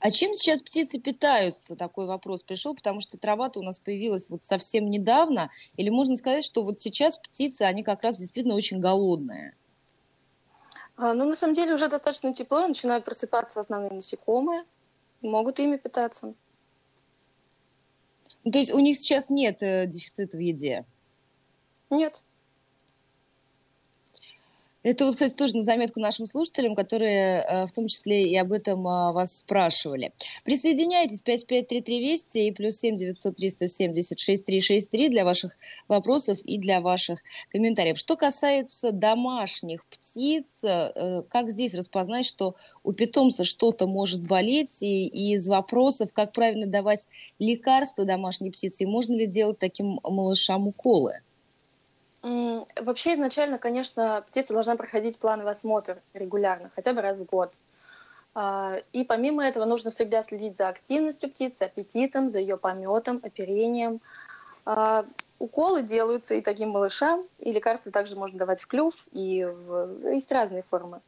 А 0.00 0.10
чем 0.10 0.34
сейчас 0.34 0.60
птицы 0.62 0.98
питаются? 0.98 1.76
Такой 1.76 2.06
вопрос 2.06 2.42
пришел, 2.42 2.74
потому 2.74 3.00
что 3.00 3.16
трава-то 3.16 3.60
у 3.60 3.62
нас 3.62 3.78
появилась 3.78 4.28
вот 4.28 4.42
совсем 4.42 4.90
недавно. 4.90 5.50
Или 5.76 5.88
можно 5.90 6.16
сказать, 6.16 6.44
что 6.44 6.64
вот 6.64 6.80
сейчас 6.80 7.18
птицы, 7.18 7.62
они 7.62 7.84
как 7.84 8.02
раз 8.02 8.18
действительно 8.18 8.54
очень 8.54 8.80
голодные? 8.80 9.54
А, 10.96 11.14
ну, 11.14 11.24
на 11.26 11.36
самом 11.36 11.54
деле 11.54 11.74
уже 11.74 11.88
достаточно 11.88 12.34
тепло, 12.34 12.66
начинают 12.66 13.04
просыпаться 13.04 13.60
основные 13.60 13.92
насекомые 13.92 14.64
могут 15.22 15.58
ими 15.58 15.76
питаться. 15.76 16.34
Ну, 18.44 18.50
то 18.50 18.58
есть 18.58 18.72
у 18.72 18.78
них 18.80 18.98
сейчас 18.98 19.30
нет 19.30 19.62
э, 19.62 19.86
дефицита 19.86 20.36
в 20.36 20.40
еде? 20.40 20.84
Нет. 21.90 22.22
Это 24.82 25.04
вот, 25.04 25.14
кстати, 25.14 25.34
тоже 25.34 25.56
на 25.56 25.62
заметку 25.62 26.00
нашим 26.00 26.26
слушателям, 26.26 26.74
которые 26.74 27.42
э, 27.42 27.66
в 27.66 27.72
том 27.72 27.86
числе 27.86 28.24
и 28.24 28.36
об 28.36 28.50
этом 28.50 28.86
а, 28.88 29.12
вас 29.12 29.38
спрашивали. 29.38 30.12
Присоединяйтесь 30.44 31.22
5533 31.22 32.00
Вести 32.00 32.48
и 32.48 32.50
плюс 32.50 32.78
7 32.78 32.96
903 32.96 33.50
170 33.50 34.18
6363 34.18 35.08
для 35.08 35.24
ваших 35.24 35.56
вопросов 35.86 36.38
и 36.44 36.58
для 36.58 36.80
ваших 36.80 37.20
комментариев. 37.50 37.96
Что 37.96 38.16
касается 38.16 38.90
домашних 38.90 39.86
птиц, 39.86 40.64
э, 40.64 41.22
как 41.28 41.50
здесь 41.50 41.74
распознать, 41.74 42.26
что 42.26 42.56
у 42.82 42.92
питомца 42.92 43.44
что-то 43.44 43.86
может 43.86 44.22
болеть, 44.22 44.82
и 44.82 45.06
из 45.32 45.48
вопросов, 45.48 46.12
как 46.12 46.32
правильно 46.32 46.66
давать 46.66 47.08
лекарства 47.38 48.04
домашней 48.04 48.50
птице, 48.50 48.82
и 48.82 48.86
можно 48.86 49.14
ли 49.14 49.28
делать 49.28 49.58
таким 49.58 50.00
малышам 50.02 50.66
уколы? 50.66 51.20
Вообще 52.22 53.14
изначально, 53.14 53.58
конечно, 53.58 54.24
птица 54.28 54.52
должна 54.52 54.76
проходить 54.76 55.18
плановый 55.18 55.52
осмотр 55.52 56.00
регулярно, 56.14 56.70
хотя 56.74 56.92
бы 56.92 57.00
раз 57.00 57.18
в 57.18 57.24
год. 57.24 57.52
А, 58.34 58.80
и 58.92 59.04
помимо 59.04 59.44
этого 59.44 59.64
нужно 59.64 59.90
всегда 59.90 60.22
следить 60.22 60.56
за 60.56 60.68
активностью 60.68 61.30
птицы, 61.30 61.64
аппетитом, 61.64 62.30
за 62.30 62.38
ее 62.38 62.56
пометом, 62.56 63.20
оперением. 63.22 64.00
А, 64.64 65.04
уколы 65.38 65.82
делаются 65.82 66.34
и 66.34 66.40
таким 66.40 66.70
малышам, 66.70 67.24
и 67.40 67.50
лекарства 67.50 67.90
также 67.90 68.14
можно 68.16 68.38
давать 68.38 68.62
в 68.62 68.68
клюв, 68.68 68.94
и 69.10 69.44
в... 69.44 70.12
есть 70.12 70.30
разные 70.30 70.62
формы. 70.62 71.00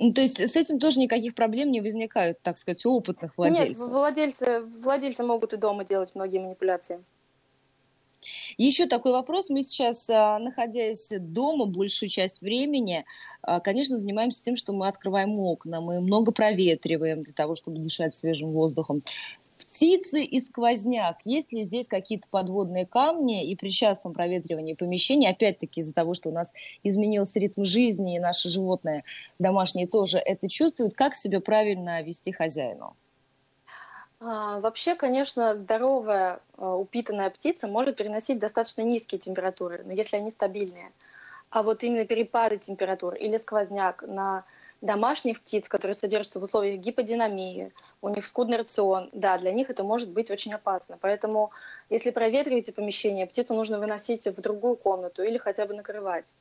Ну, 0.00 0.12
то 0.12 0.20
есть 0.20 0.38
с 0.38 0.54
этим 0.54 0.78
тоже 0.78 1.00
никаких 1.00 1.34
проблем 1.34 1.72
не 1.72 1.80
возникает, 1.80 2.40
так 2.42 2.56
сказать, 2.56 2.86
у 2.86 2.92
опытных 2.92 3.36
владельцев? 3.36 3.78
Нет, 3.78 3.88
владельцы, 3.88 4.60
владельцы 4.60 5.24
могут 5.24 5.52
и 5.52 5.56
дома 5.56 5.84
делать 5.84 6.14
многие 6.14 6.38
манипуляции. 6.38 7.02
Еще 8.56 8.86
такой 8.86 9.12
вопрос. 9.12 9.50
Мы 9.50 9.62
сейчас, 9.62 10.08
а, 10.10 10.38
находясь 10.38 11.10
дома 11.20 11.66
большую 11.66 12.08
часть 12.08 12.42
времени, 12.42 13.04
а, 13.42 13.60
конечно, 13.60 13.98
занимаемся 13.98 14.42
тем, 14.42 14.56
что 14.56 14.72
мы 14.72 14.88
открываем 14.88 15.38
окна, 15.38 15.80
мы 15.80 16.00
много 16.00 16.32
проветриваем 16.32 17.22
для 17.22 17.32
того, 17.32 17.54
чтобы 17.54 17.78
дышать 17.78 18.14
свежим 18.14 18.52
воздухом. 18.52 19.02
Птицы 19.58 20.24
и 20.24 20.40
сквозняк. 20.40 21.18
Есть 21.24 21.52
ли 21.52 21.62
здесь 21.64 21.88
какие-то 21.88 22.26
подводные 22.30 22.86
камни 22.86 23.48
и 23.48 23.54
при 23.54 23.68
частом 23.68 24.14
проветривании 24.14 24.74
помещений, 24.74 25.28
опять-таки 25.28 25.80
из-за 25.80 25.94
того, 25.94 26.14
что 26.14 26.30
у 26.30 26.32
нас 26.32 26.52
изменился 26.82 27.38
ритм 27.38 27.64
жизни, 27.64 28.16
и 28.16 28.20
наши 28.20 28.48
животные 28.48 29.04
домашние 29.38 29.86
тоже 29.86 30.18
это 30.18 30.48
чувствуют, 30.48 30.94
как 30.94 31.14
себя 31.14 31.40
правильно 31.40 32.02
вести 32.02 32.32
хозяину? 32.32 32.96
А, 34.20 34.58
вообще, 34.60 34.94
конечно, 34.96 35.54
здоровая 35.54 36.40
а, 36.56 36.74
упитанная 36.76 37.30
птица 37.30 37.68
может 37.68 37.96
переносить 37.96 38.38
достаточно 38.38 38.82
низкие 38.82 39.18
температуры, 39.18 39.82
но 39.84 39.92
если 39.92 40.16
они 40.16 40.30
стабильные. 40.30 40.92
А 41.50 41.62
вот 41.62 41.84
именно 41.84 42.04
перепады 42.06 42.58
температур 42.58 43.14
или 43.14 43.36
сквозняк 43.38 44.02
на 44.02 44.44
домашних 44.82 45.40
птиц, 45.40 45.68
которые 45.68 45.94
содержатся 45.94 46.40
в 46.40 46.44
условиях 46.44 46.80
гиподинамии, 46.80 47.72
у 48.02 48.08
них 48.10 48.26
скудный 48.26 48.58
рацион, 48.58 49.10
да, 49.12 49.38
для 49.38 49.52
них 49.52 49.70
это 49.70 49.84
может 49.84 50.10
быть 50.10 50.30
очень 50.30 50.54
опасно. 50.54 50.98
Поэтому, 51.00 51.50
если 51.90 52.10
проветриваете 52.10 52.72
помещение, 52.72 53.26
птицу 53.26 53.54
нужно 53.54 53.78
выносить 53.78 54.26
в 54.26 54.40
другую 54.40 54.76
комнату 54.76 55.22
или 55.22 55.38
хотя 55.38 55.66
бы 55.66 55.74
накрывать. 55.74 56.34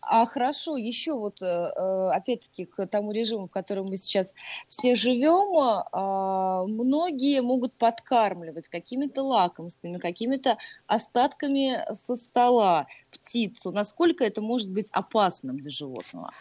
А 0.00 0.26
хорошо, 0.26 0.76
еще 0.76 1.14
вот 1.14 1.40
э, 1.42 1.44
э, 1.44 2.08
опять-таки 2.08 2.66
к 2.66 2.86
тому 2.86 3.12
режиму, 3.12 3.46
в 3.46 3.50
котором 3.50 3.86
мы 3.86 3.96
сейчас 3.96 4.34
все 4.66 4.94
живем, 4.94 5.56
а, 5.92 6.64
многие 6.66 7.40
могут 7.40 7.72
подкармливать 7.74 8.68
какими-то 8.68 9.22
лакомствами, 9.22 9.98
какими-то 9.98 10.58
остатками 10.86 11.84
со 11.94 12.16
стола 12.16 12.86
птицу. 13.10 13.70
Насколько 13.70 14.24
это 14.24 14.42
может 14.42 14.70
быть 14.70 14.90
опасным 14.92 15.58
для 15.58 15.70
животного? 15.70 16.32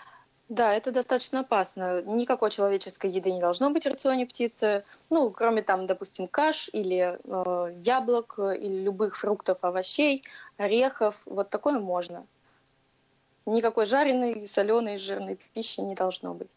Да, 0.50 0.74
это 0.74 0.92
достаточно 0.92 1.40
опасно. 1.40 2.02
Никакой 2.02 2.52
человеческой 2.52 3.10
еды 3.10 3.32
не 3.32 3.40
должно 3.40 3.70
быть 3.70 3.86
в 3.86 3.90
рационе 3.90 4.26
птицы. 4.26 4.84
Ну, 5.10 5.32
кроме 5.32 5.62
там, 5.62 5.88
допустим, 5.88 6.28
каш 6.28 6.70
или 6.74 7.18
э, 7.24 7.74
яблок, 7.78 8.38
или 8.38 8.82
любых 8.82 9.16
фруктов, 9.16 9.60
овощей, 9.62 10.26
орехов. 10.58 11.22
Вот 11.26 11.50
такое 11.50 11.80
можно. 11.80 12.26
Никакой 13.46 13.86
жареной, 13.86 14.48
соленой, 14.48 14.98
жирной 14.98 15.38
пищи 15.54 15.82
не 15.82 15.96
должно 15.96 16.34
быть. 16.34 16.56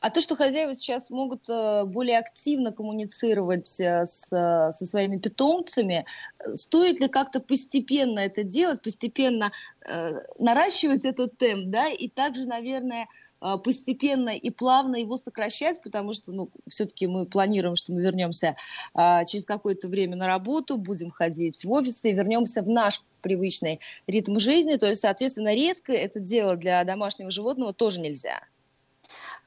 А 0.00 0.10
то, 0.10 0.20
что 0.20 0.34
хозяева 0.34 0.74
сейчас 0.74 1.10
могут 1.10 1.48
э, 1.48 1.84
более 1.84 2.18
активно 2.18 2.72
коммуницировать 2.72 3.80
э, 3.80 4.04
с, 4.04 4.28
со 4.28 4.86
своими 4.86 5.18
питомцами, 5.18 6.06
стоит 6.54 7.00
ли 7.00 7.08
как-то 7.08 7.40
постепенно 7.40 8.18
это 8.20 8.42
делать, 8.42 8.82
постепенно 8.82 9.52
э, 9.86 10.20
наращивать 10.38 11.04
этот 11.04 11.36
темп, 11.38 11.66
да, 11.68 11.88
и 11.88 12.08
также, 12.08 12.46
наверное, 12.46 13.06
постепенно 13.40 14.30
и 14.30 14.50
плавно 14.50 14.96
его 14.96 15.16
сокращать, 15.16 15.80
потому 15.82 16.12
что, 16.12 16.32
ну, 16.32 16.50
все-таки 16.68 17.06
мы 17.06 17.26
планируем, 17.26 17.76
что 17.76 17.92
мы 17.92 18.02
вернемся 18.02 18.56
а, 18.94 19.24
через 19.24 19.44
какое-то 19.44 19.88
время 19.88 20.16
на 20.16 20.26
работу, 20.26 20.76
будем 20.76 21.10
ходить 21.10 21.64
в 21.64 21.72
офисы 21.72 22.12
вернемся 22.12 22.62
в 22.62 22.68
наш 22.68 23.02
привычный 23.22 23.80
ритм 24.06 24.38
жизни. 24.38 24.76
То 24.76 24.86
есть, 24.86 25.02
соответственно, 25.02 25.54
резко 25.54 25.92
это 25.92 26.20
дело 26.20 26.56
для 26.56 26.84
домашнего 26.84 27.30
животного 27.30 27.72
тоже 27.72 28.00
нельзя. 28.00 28.40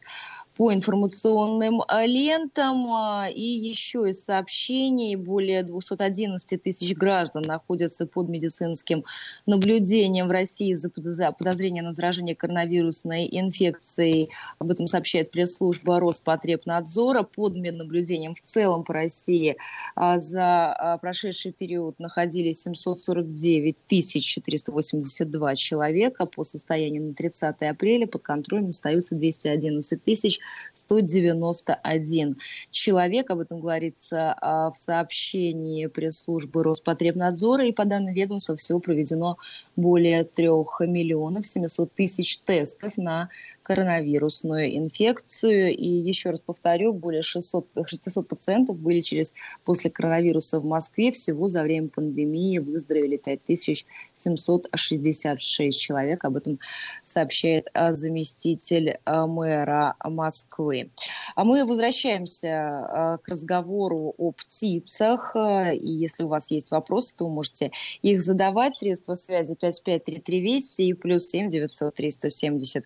по 0.57 0.73
информационным 0.73 1.83
э, 1.83 2.07
лентам. 2.07 2.87
А, 2.93 3.29
и 3.29 3.43
еще 3.43 4.09
из 4.09 4.25
сообщений 4.25 5.15
более 5.17 5.63
211 5.63 6.63
тысяч 6.63 6.95
граждан 6.95 7.43
находятся 7.43 8.07
под 8.07 8.29
медицинским 8.29 9.05
наблюдением 9.45 10.29
в 10.29 10.31
России 10.31 10.73
за 10.73 10.91
подозрение 10.91 11.83
на 11.83 11.93
заражение 11.93 12.35
коронавирусной 12.35 13.29
инфекцией. 13.31 14.31
Об 14.59 14.71
этом 14.71 14.87
сообщает 14.87 15.31
пресс-служба 15.31 16.01
Роспотребнадзора. 16.01 17.23
Под 17.23 17.55
меднаблюдением 17.57 18.35
в 18.35 18.41
целом 18.41 18.85
по 18.85 18.95
России 18.95 19.57
а, 19.95 20.19
за 20.19 20.73
а, 20.73 20.99
прошедший 20.99 21.53
период 21.53 21.99
находились 21.99 22.63
749 22.63 23.77
482 23.89 25.55
человека. 25.57 26.27
По 26.27 26.45
состоянию 26.45 27.03
на 27.03 27.15
30 27.15 27.63
апреля 27.63 28.07
под 28.07 28.23
контролем 28.23 28.71
остаются 28.71 29.15
211 29.15 30.03
тысяч 30.03 30.41
191 30.75 32.37
человек. 32.71 33.31
Об 33.31 33.41
этом 33.41 33.61
говорится 33.61 34.35
а, 34.41 34.71
в 34.71 34.77
сообщении 34.77 35.87
пресс-службы 35.87 36.63
Роспотребнадзора. 36.63 37.67
И 37.67 37.73
по 37.73 37.85
данным 37.85 38.15
ведомства 38.15 38.57
всего 38.57 38.81
проведено 38.81 39.39
более 39.77 40.25
3 40.25 40.47
миллионов 40.87 41.47
700 41.47 41.93
тысяч 41.93 42.39
тестов 42.39 42.97
на 42.97 43.29
коронавирусную 43.67 44.77
инфекцию. 44.77 45.77
И 45.77 45.89
еще 45.89 46.31
раз 46.31 46.41
повторю, 46.41 46.93
более 46.93 47.23
600, 47.23 47.67
600 47.85 48.29
пациентов 48.29 48.77
вылечились 48.77 49.35
после 49.65 49.91
коронавируса 49.91 50.61
в 50.61 50.65
Москве. 50.65 51.11
Всего 51.11 51.49
за 51.49 51.65
время 51.65 51.89
пандемии 51.89 52.59
выздоровели 52.59 53.17
5766 53.17 55.81
человек. 55.81 56.25
Об 56.25 56.37
этом 56.37 56.61
сообщает 57.03 57.69
а, 57.75 57.93
заместитель 57.93 58.99
а, 59.05 59.27
мэра 59.27 59.97
Москвы. 60.05 60.91
А 61.35 61.43
мы 61.43 61.65
возвращаемся 61.65 62.63
а, 62.63 63.19
к 63.19 63.27
разговору 63.27 64.15
о 64.17 64.31
птицах. 64.31 65.35
И 65.35 65.91
если 65.91 66.23
у 66.23 66.29
вас 66.29 66.53
есть 66.53 66.71
вопросы, 66.71 67.17
то 67.17 67.25
вы 67.25 67.33
можете 67.33 67.73
их 68.03 68.21
задавать. 68.21 68.77
Средства 68.77 69.17
связи 69.17 69.57
5533 69.57 70.41
Вести 70.41 70.83
и 70.83 70.93
плюс 70.93 71.27
7 71.27 71.49
903 71.49 72.11
170 72.13 72.85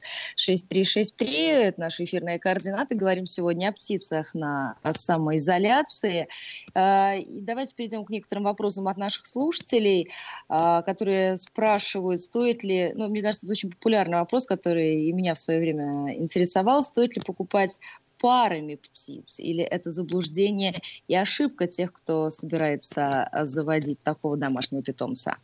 6363. 0.73 1.47
Это 1.47 1.81
наши 1.81 2.05
эфирные 2.05 2.39
координаты. 2.39 2.95
Говорим 2.95 3.27
сегодня 3.27 3.69
о 3.69 3.73
птицах 3.73 4.35
на 4.35 4.77
самоизоляции. 4.89 6.29
А, 6.75 7.15
давайте 7.29 7.75
перейдем 7.75 8.05
к 8.05 8.11
некоторым 8.11 8.45
вопросам 8.45 8.87
от 8.87 8.97
наших 8.97 9.27
слушателей, 9.27 10.11
а, 10.49 10.83
которые 10.83 11.37
спрашивают, 11.37 12.21
стоит 12.21 12.63
ли, 12.63 12.93
ну, 12.95 13.09
мне 13.09 13.23
кажется, 13.23 13.47
это 13.47 13.53
очень 13.53 13.71
популярный 13.71 14.19
вопрос, 14.19 14.47
который 14.47 15.07
и 15.07 15.13
меня 15.13 15.35
в 15.35 15.41
свое 15.41 15.59
время 15.59 16.15
интересовал, 16.17 16.83
стоит 16.83 17.17
ли 17.17 17.23
покупать 17.25 17.79
парами 18.21 18.77
птиц? 18.77 19.41
Или 19.41 19.65
это 19.65 19.91
заблуждение 19.91 20.81
и 21.09 21.17
ошибка 21.17 21.67
тех, 21.67 21.93
кто 21.93 22.31
собирается 22.31 23.29
заводить 23.43 24.01
такого 24.03 24.37
домашнего 24.37 24.83
питомца? 24.83 25.37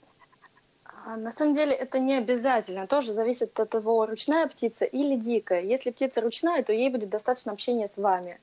А, 1.07 1.17
на 1.17 1.31
самом 1.31 1.55
деле 1.55 1.73
это 1.73 2.01
не 2.01 2.15
обязательно. 2.15 2.89
Тоже 2.89 3.13
зависит 3.13 3.59
от 3.61 3.71
того, 3.71 4.07
ручная 4.07 4.49
птица 4.49 4.85
или 4.85 5.15
дикая. 5.15 5.63
Если 5.63 5.93
птица 5.93 6.21
ручная, 6.21 6.65
то 6.65 6.73
ей 6.73 6.91
будет 6.91 7.11
достаточно 7.11 7.53
общения 7.53 7.87
с 7.87 7.97
вами. 7.97 8.41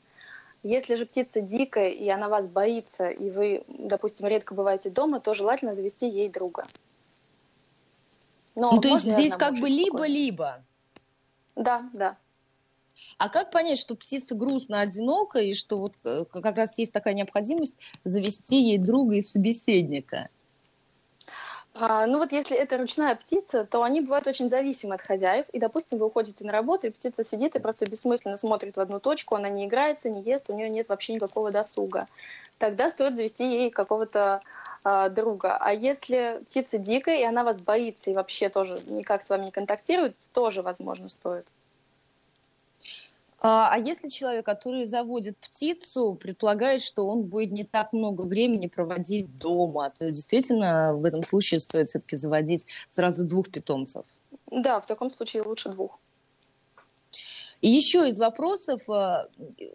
Если 0.64 0.96
же 0.96 1.06
птица 1.06 1.42
дикая, 1.42 1.90
и 1.90 2.08
она 2.08 2.30
вас 2.30 2.48
боится, 2.48 3.10
и 3.10 3.30
вы, 3.30 3.66
допустим, 3.68 4.28
редко 4.28 4.54
бываете 4.54 4.90
дома, 4.90 5.20
то 5.20 5.34
желательно 5.34 5.74
завести 5.74 6.08
ей 6.08 6.30
друга. 6.30 6.66
Но 8.56 8.72
ну, 8.72 8.80
то 8.80 8.88
есть 8.88 9.04
здесь 9.04 9.36
как 9.36 9.56
бы 9.60 9.68
либо-либо. 9.68 10.64
Да, 11.58 11.90
да. 11.94 12.16
А 13.18 13.28
как 13.28 13.52
понять, 13.52 13.80
что 13.80 13.96
птица 13.96 14.36
грустно, 14.36 14.80
одинока, 14.80 15.40
и 15.40 15.54
что 15.54 15.80
вот 15.80 15.96
э, 16.06 16.24
как 16.32 16.56
раз 16.56 16.78
есть 16.80 16.94
такая 16.94 17.14
необходимость 17.14 17.78
завести 18.06 18.62
ей 18.62 18.78
друга 18.78 19.16
и 19.16 19.22
собеседника? 19.22 20.30
А, 21.76 22.06
ну 22.06 22.20
вот 22.20 22.32
если 22.32 22.56
это 22.56 22.78
ручная 22.78 23.16
птица, 23.16 23.66
то 23.66 23.82
они 23.82 24.02
бывают 24.02 24.28
очень 24.28 24.48
зависимы 24.48 24.94
от 24.94 25.02
хозяев. 25.02 25.48
И, 25.50 25.60
допустим, 25.60 25.98
вы 25.98 26.06
уходите 26.06 26.46
на 26.46 26.52
работу, 26.52 26.88
и 26.88 26.92
птица 26.92 27.24
сидит 27.24 27.56
и 27.56 27.60
просто 27.60 27.88
бессмысленно 27.88 28.38
смотрит 28.38 28.78
в 28.78 28.80
одну 28.80 29.00
точку, 29.00 29.36
она 29.36 29.50
не 29.50 29.66
играется, 29.66 30.12
не 30.12 30.22
ест, 30.22 30.50
у 30.50 30.54
нее 30.56 30.70
нет 30.70 30.88
вообще 30.88 31.14
никакого 31.14 31.52
досуга. 31.52 32.08
Тогда 32.60 32.90
стоит 32.92 33.16
завести 33.16 33.50
ей 33.50 33.72
какого-то 33.72 34.42
а, 34.84 35.10
друга. 35.10 35.58
А 35.58 35.74
если 35.74 36.42
птица 36.46 36.78
дикая, 36.78 37.22
и 37.22 37.24
она 37.24 37.44
вас 37.44 37.60
боится, 37.60 38.12
и 38.12 38.14
вообще 38.14 38.50
тоже 38.50 38.80
никак 38.86 39.24
с 39.24 39.30
вами 39.30 39.46
не 39.46 39.52
контактирует, 39.52 40.16
тоже, 40.32 40.62
возможно, 40.62 41.08
стоит. 41.08 41.48
А, 43.46 43.74
а 43.74 43.78
если 43.78 44.08
человек, 44.08 44.46
который 44.46 44.86
заводит 44.86 45.38
птицу, 45.38 46.16
предполагает, 46.16 46.82
что 46.82 47.06
он 47.06 47.24
будет 47.24 47.52
не 47.52 47.66
так 47.66 47.92
много 47.92 48.22
времени 48.22 48.68
проводить 48.68 49.38
дома, 49.38 49.90
то 49.90 50.10
действительно 50.10 50.96
в 50.96 51.04
этом 51.04 51.24
случае 51.24 51.60
стоит 51.60 51.90
все-таки 51.90 52.16
заводить 52.16 52.66
сразу 52.88 53.26
двух 53.26 53.52
питомцев? 53.52 54.06
Да, 54.50 54.80
в 54.80 54.88
таком 54.88 55.10
случае 55.10 55.44
лучше 55.44 55.68
двух. 55.68 56.00
И 57.64 57.70
еще 57.70 58.10
из 58.10 58.20
вопросов, 58.20 58.90
э, 58.90 59.22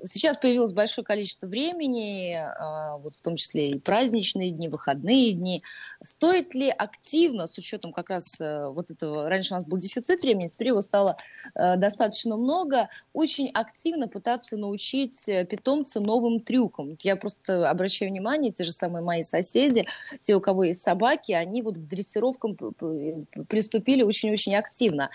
сейчас 0.05 0.37
появилось 0.37 0.75
большое 0.75 1.07
количество 1.07 1.47
времени, 1.47 2.35
э, 2.35 2.99
вот 3.01 3.17
в 3.17 3.23
том 3.23 3.37
числе 3.37 3.69
и 3.69 3.79
праздничные 3.79 4.51
дни, 4.51 4.69
выходные 4.69 5.33
дни. 5.33 5.63
Стоит 6.03 6.55
ли 6.55 6.69
активно, 6.69 7.47
с 7.47 7.57
учетом 7.57 7.95
как 7.95 8.11
раз 8.11 8.39
э, 8.43 8.69
вот 8.69 8.91
этого, 8.91 9.31
раньше 9.31 9.55
у 9.55 9.57
нас 9.57 9.65
был 9.65 9.79
дефицит 9.79 10.21
времени, 10.21 10.49
теперь 10.49 10.69
его 10.69 10.83
стало 10.83 11.17
достаточно 11.55 12.37
много, 12.37 12.91
очень 13.15 13.49
активно 13.55 14.07
пытаться 14.07 14.59
научить 14.59 15.25
питомца 15.49 16.01
новым 16.01 16.41
трюкам. 16.41 16.99
Я 17.03 17.17
просто 17.17 17.71
обращаю 17.71 18.11
внимание, 18.11 18.53
те 18.53 18.65
же 18.65 18.73
самые 18.73 19.03
мои 19.03 19.23
соседи, 19.23 19.87
те, 20.21 20.35
у 20.35 20.41
кого 20.41 20.65
есть 20.65 20.83
собаки, 20.83 21.33
они 21.33 21.63
вот 21.63 21.77
к 21.77 21.87
дрессировкам 21.87 22.55
приступили 23.49 24.03
очень-очень 24.03 24.57
активно. 24.57 25.09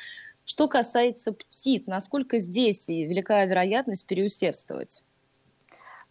Что 0.46 0.68
касается 0.68 1.32
птиц, 1.32 1.88
насколько 1.88 2.40
здесь 2.40 2.90
велика 2.90 3.46
вероятность 3.46 4.06
переусердствовать? 4.06 5.04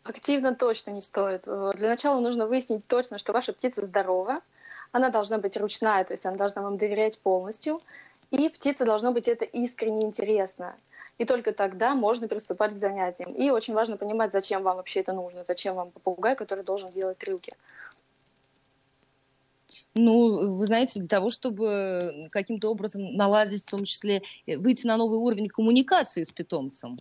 Активно 0.05 0.55
точно 0.55 0.90
не 0.90 1.01
стоит. 1.01 1.45
Для 1.45 1.88
начала 1.88 2.18
нужно 2.18 2.47
выяснить 2.47 2.87
точно, 2.87 3.18
что 3.18 3.33
ваша 3.33 3.53
птица 3.53 3.85
здорова. 3.85 4.40
Она 4.90 5.11
должна 5.11 5.38
быть 5.38 5.57
ручная, 5.57 6.05
то 6.05 6.14
есть 6.14 6.27
она 6.27 6.37
должна 6.37 6.62
вам 6.62 6.77
доверять 6.77 7.21
полностью. 7.21 7.81
И 8.31 8.49
птице 8.49 8.85
должно 8.85 9.12
быть 9.12 9.29
это 9.29 9.45
искренне 9.45 10.07
интересно. 10.07 10.75
И 11.18 11.25
только 11.25 11.53
тогда 11.53 11.95
можно 11.95 12.27
приступать 12.27 12.73
к 12.73 12.79
занятиям. 12.79 13.33
И 13.33 13.51
очень 13.51 13.75
важно 13.75 13.97
понимать, 13.97 14.33
зачем 14.33 14.62
вам 14.62 14.77
вообще 14.77 15.01
это 15.01 15.12
нужно, 15.12 15.45
зачем 15.45 15.77
вам 15.77 15.90
попугай, 15.90 16.35
который 16.35 16.64
должен 16.64 16.90
делать 16.90 17.18
трюки. 17.18 17.55
Ну, 19.94 20.57
вы 20.57 20.66
знаете, 20.66 21.00
для 21.00 21.09
того, 21.09 21.28
чтобы 21.28 22.28
каким-то 22.31 22.70
образом 22.70 23.14
наладить, 23.14 23.62
в 23.62 23.70
том 23.70 23.85
числе, 23.85 24.22
э, 24.46 24.57
выйти 24.57 24.87
на 24.87 24.96
новый 24.96 25.18
уровень 25.18 25.48
коммуникации 25.48 26.22
с 26.22 26.31
питомцем. 26.31 26.98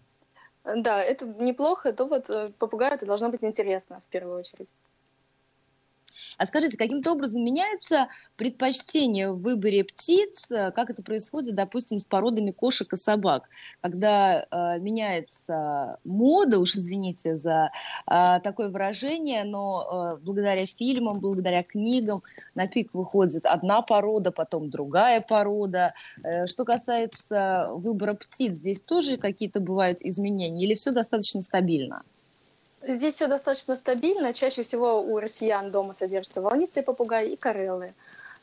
Да, 0.63 1.01
это 1.01 1.25
неплохо, 1.25 1.93
то 1.93 2.05
вот 2.05 2.29
э, 2.29 2.51
попугаю 2.59 2.93
это 2.93 3.05
должно 3.05 3.29
быть 3.29 3.43
интересно 3.43 4.01
в 4.07 4.11
первую 4.11 4.39
очередь. 4.39 4.67
А 6.41 6.45
скажите, 6.47 6.75
каким-то 6.75 7.11
образом 7.11 7.45
меняется 7.45 8.07
предпочтение 8.35 9.31
в 9.31 9.43
выборе 9.43 9.83
птиц, 9.83 10.51
э, 10.51 10.71
как 10.71 10.89
это 10.89 11.03
происходит, 11.03 11.53
допустим, 11.53 11.99
с 11.99 12.05
породами 12.05 12.49
кошек 12.49 12.91
и 12.91 12.95
собак, 12.95 13.47
когда 13.79 14.47
э, 14.49 14.79
меняется 14.79 15.99
мода, 16.03 16.57
уж 16.57 16.75
извините 16.75 17.37
за 17.37 17.69
э, 18.07 18.39
такое 18.43 18.69
выражение, 18.69 19.43
но 19.43 20.15
э, 20.17 20.23
благодаря 20.23 20.65
фильмам, 20.65 21.19
благодаря 21.19 21.61
книгам 21.61 22.23
на 22.55 22.65
пик 22.65 22.95
выходит 22.95 23.45
одна 23.45 23.83
порода, 23.83 24.31
потом 24.31 24.71
другая 24.71 25.21
порода. 25.21 25.93
Э, 26.23 26.47
что 26.47 26.65
касается 26.65 27.67
выбора 27.73 28.15
птиц, 28.15 28.55
здесь 28.55 28.81
тоже 28.81 29.17
какие-то 29.17 29.59
бывают 29.59 29.99
изменения 30.01 30.65
или 30.65 30.73
все 30.73 30.89
достаточно 30.89 31.41
стабильно? 31.41 32.01
Здесь 32.83 33.15
все 33.15 33.27
достаточно 33.27 33.75
стабильно. 33.75 34.33
Чаще 34.33 34.63
всего 34.63 35.01
у 35.01 35.19
россиян 35.19 35.69
дома 35.71 35.93
содержатся 35.93 36.41
волнистые 36.41 36.83
попугаи 36.83 37.31
и 37.31 37.35
карелы. 37.35 37.93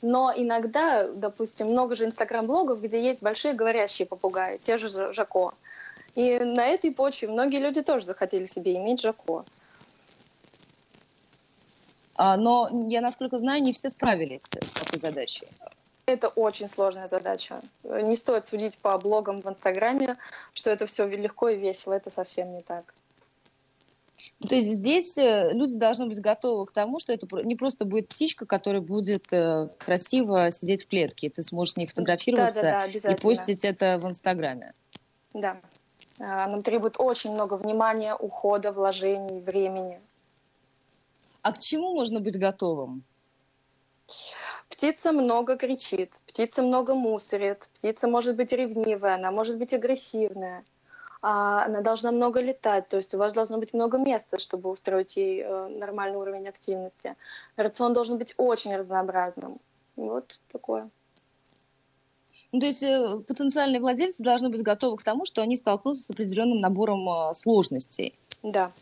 Но 0.00 0.32
иногда, 0.34 1.08
допустим, 1.08 1.68
много 1.68 1.96
же 1.96 2.04
инстаграм-блогов, 2.04 2.80
где 2.80 3.02
есть 3.02 3.20
большие 3.20 3.54
говорящие 3.54 4.06
попугаи, 4.06 4.58
те 4.58 4.78
же 4.78 5.12
Жако. 5.12 5.54
И 6.14 6.38
на 6.38 6.66
этой 6.66 6.92
почве 6.92 7.28
многие 7.28 7.58
люди 7.58 7.82
тоже 7.82 8.06
захотели 8.06 8.46
себе 8.46 8.76
иметь 8.76 9.00
Жако. 9.00 9.44
А, 12.14 12.36
но 12.36 12.68
я, 12.86 13.00
насколько 13.00 13.38
знаю, 13.38 13.62
не 13.62 13.72
все 13.72 13.90
справились 13.90 14.42
с 14.42 14.72
такой 14.72 14.98
задачей. 14.98 15.48
это 16.06 16.28
очень 16.28 16.68
сложная 16.68 17.06
задача. 17.06 17.60
Не 17.82 18.16
стоит 18.16 18.46
судить 18.46 18.78
по 18.78 18.96
блогам 18.98 19.40
в 19.40 19.48
Инстаграме, 19.48 20.16
что 20.52 20.70
это 20.70 20.86
все 20.86 21.06
легко 21.06 21.48
и 21.48 21.56
весело. 21.56 21.94
Это 21.94 22.10
совсем 22.10 22.52
не 22.52 22.60
так. 22.60 22.94
То 24.46 24.54
есть 24.54 24.68
здесь 24.68 25.18
э, 25.18 25.52
люди 25.52 25.76
должны 25.76 26.06
быть 26.06 26.20
готовы 26.20 26.66
к 26.66 26.72
тому, 26.72 27.00
что 27.00 27.12
это 27.12 27.26
не 27.42 27.56
просто 27.56 27.84
будет 27.84 28.08
птичка, 28.08 28.46
которая 28.46 28.80
будет 28.80 29.32
э, 29.32 29.68
красиво 29.78 30.52
сидеть 30.52 30.84
в 30.84 30.88
клетке, 30.88 31.28
ты 31.28 31.42
сможешь 31.42 31.74
с 31.74 31.76
ней 31.76 31.86
фотографироваться 31.86 32.62
да, 32.62 32.86
да, 32.86 33.00
да, 33.02 33.12
и 33.12 33.16
постить 33.16 33.64
это 33.64 33.98
в 33.98 34.06
Инстаграме. 34.06 34.70
Да. 35.34 35.60
А, 36.20 36.46
Нам 36.46 36.62
требует 36.62 36.96
очень 36.98 37.32
много 37.32 37.54
внимания, 37.54 38.14
ухода, 38.14 38.70
вложений, 38.70 39.40
времени. 39.40 40.00
А 41.42 41.52
к 41.52 41.58
чему 41.58 41.94
можно 41.94 42.20
быть 42.20 42.38
готовым? 42.38 43.02
Птица 44.68 45.10
много 45.12 45.56
кричит, 45.56 46.20
птица 46.26 46.62
много 46.62 46.94
мусорит, 46.94 47.70
птица 47.74 48.06
может 48.06 48.36
быть 48.36 48.52
ревнивая, 48.52 49.16
она 49.16 49.32
может 49.32 49.58
быть 49.58 49.74
агрессивная, 49.74 50.64
она 51.20 51.80
должна 51.80 52.12
много 52.12 52.40
летать, 52.40 52.88
то 52.88 52.96
есть 52.96 53.14
у 53.14 53.18
вас 53.18 53.32
должно 53.32 53.58
быть 53.58 53.74
много 53.74 53.98
места, 53.98 54.38
чтобы 54.38 54.70
устроить 54.70 55.16
ей 55.16 55.42
э, 55.42 55.68
нормальный 55.68 56.18
уровень 56.18 56.48
активности. 56.48 57.16
Рацион 57.56 57.92
должен 57.92 58.18
быть 58.18 58.34
очень 58.36 58.76
разнообразным. 58.76 59.58
Вот 59.96 60.38
такое. 60.52 60.88
Ну, 62.52 62.60
то 62.60 62.66
есть 62.66 62.82
э, 62.82 63.20
потенциальные 63.26 63.80
владельцы 63.80 64.22
должны 64.22 64.48
быть 64.48 64.62
готовы 64.62 64.96
к 64.96 65.02
тому, 65.02 65.24
что 65.24 65.42
они 65.42 65.56
столкнутся 65.56 66.04
с 66.04 66.10
определенным 66.10 66.60
набором 66.60 67.08
э, 67.08 67.32
сложностей. 67.34 68.14
Да. 68.42 68.72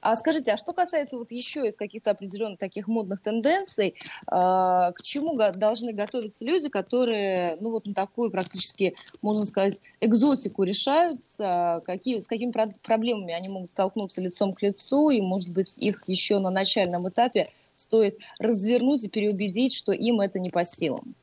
А 0.00 0.14
скажите, 0.16 0.52
а 0.52 0.56
что 0.56 0.72
касается 0.72 1.18
вот 1.18 1.30
еще 1.30 1.66
из 1.66 1.76
каких-то 1.76 2.10
определенных 2.12 2.58
таких 2.58 2.88
модных 2.88 3.20
тенденций, 3.20 3.88
э, 3.88 3.94
к 4.30 5.02
чему 5.02 5.36
должны 5.36 5.92
готовиться 5.92 6.44
люди, 6.44 6.68
которые, 6.68 7.56
ну 7.60 7.70
вот 7.70 7.86
на 7.86 7.94
такую 7.94 8.30
практически, 8.30 8.94
можно 9.20 9.44
сказать, 9.44 9.80
экзотику 10.00 10.62
решаются, 10.62 11.82
какие, 11.84 12.18
с 12.18 12.26
какими 12.26 12.50
про- 12.50 12.74
проблемами 12.82 13.34
они 13.34 13.48
могут 13.48 13.70
столкнуться 13.70 14.22
лицом 14.22 14.54
к 14.54 14.62
лицу, 14.62 15.10
и, 15.10 15.20
может 15.20 15.50
быть, 15.50 15.78
их 15.78 16.02
еще 16.06 16.38
на 16.38 16.50
начальном 16.50 17.08
этапе 17.08 17.50
стоит 17.74 18.18
развернуть 18.38 19.04
и 19.04 19.08
переубедить, 19.08 19.74
что 19.74 19.92
им 19.92 20.20
это 20.20 20.38
не 20.38 20.50
по 20.50 20.64
силам? 20.64 21.14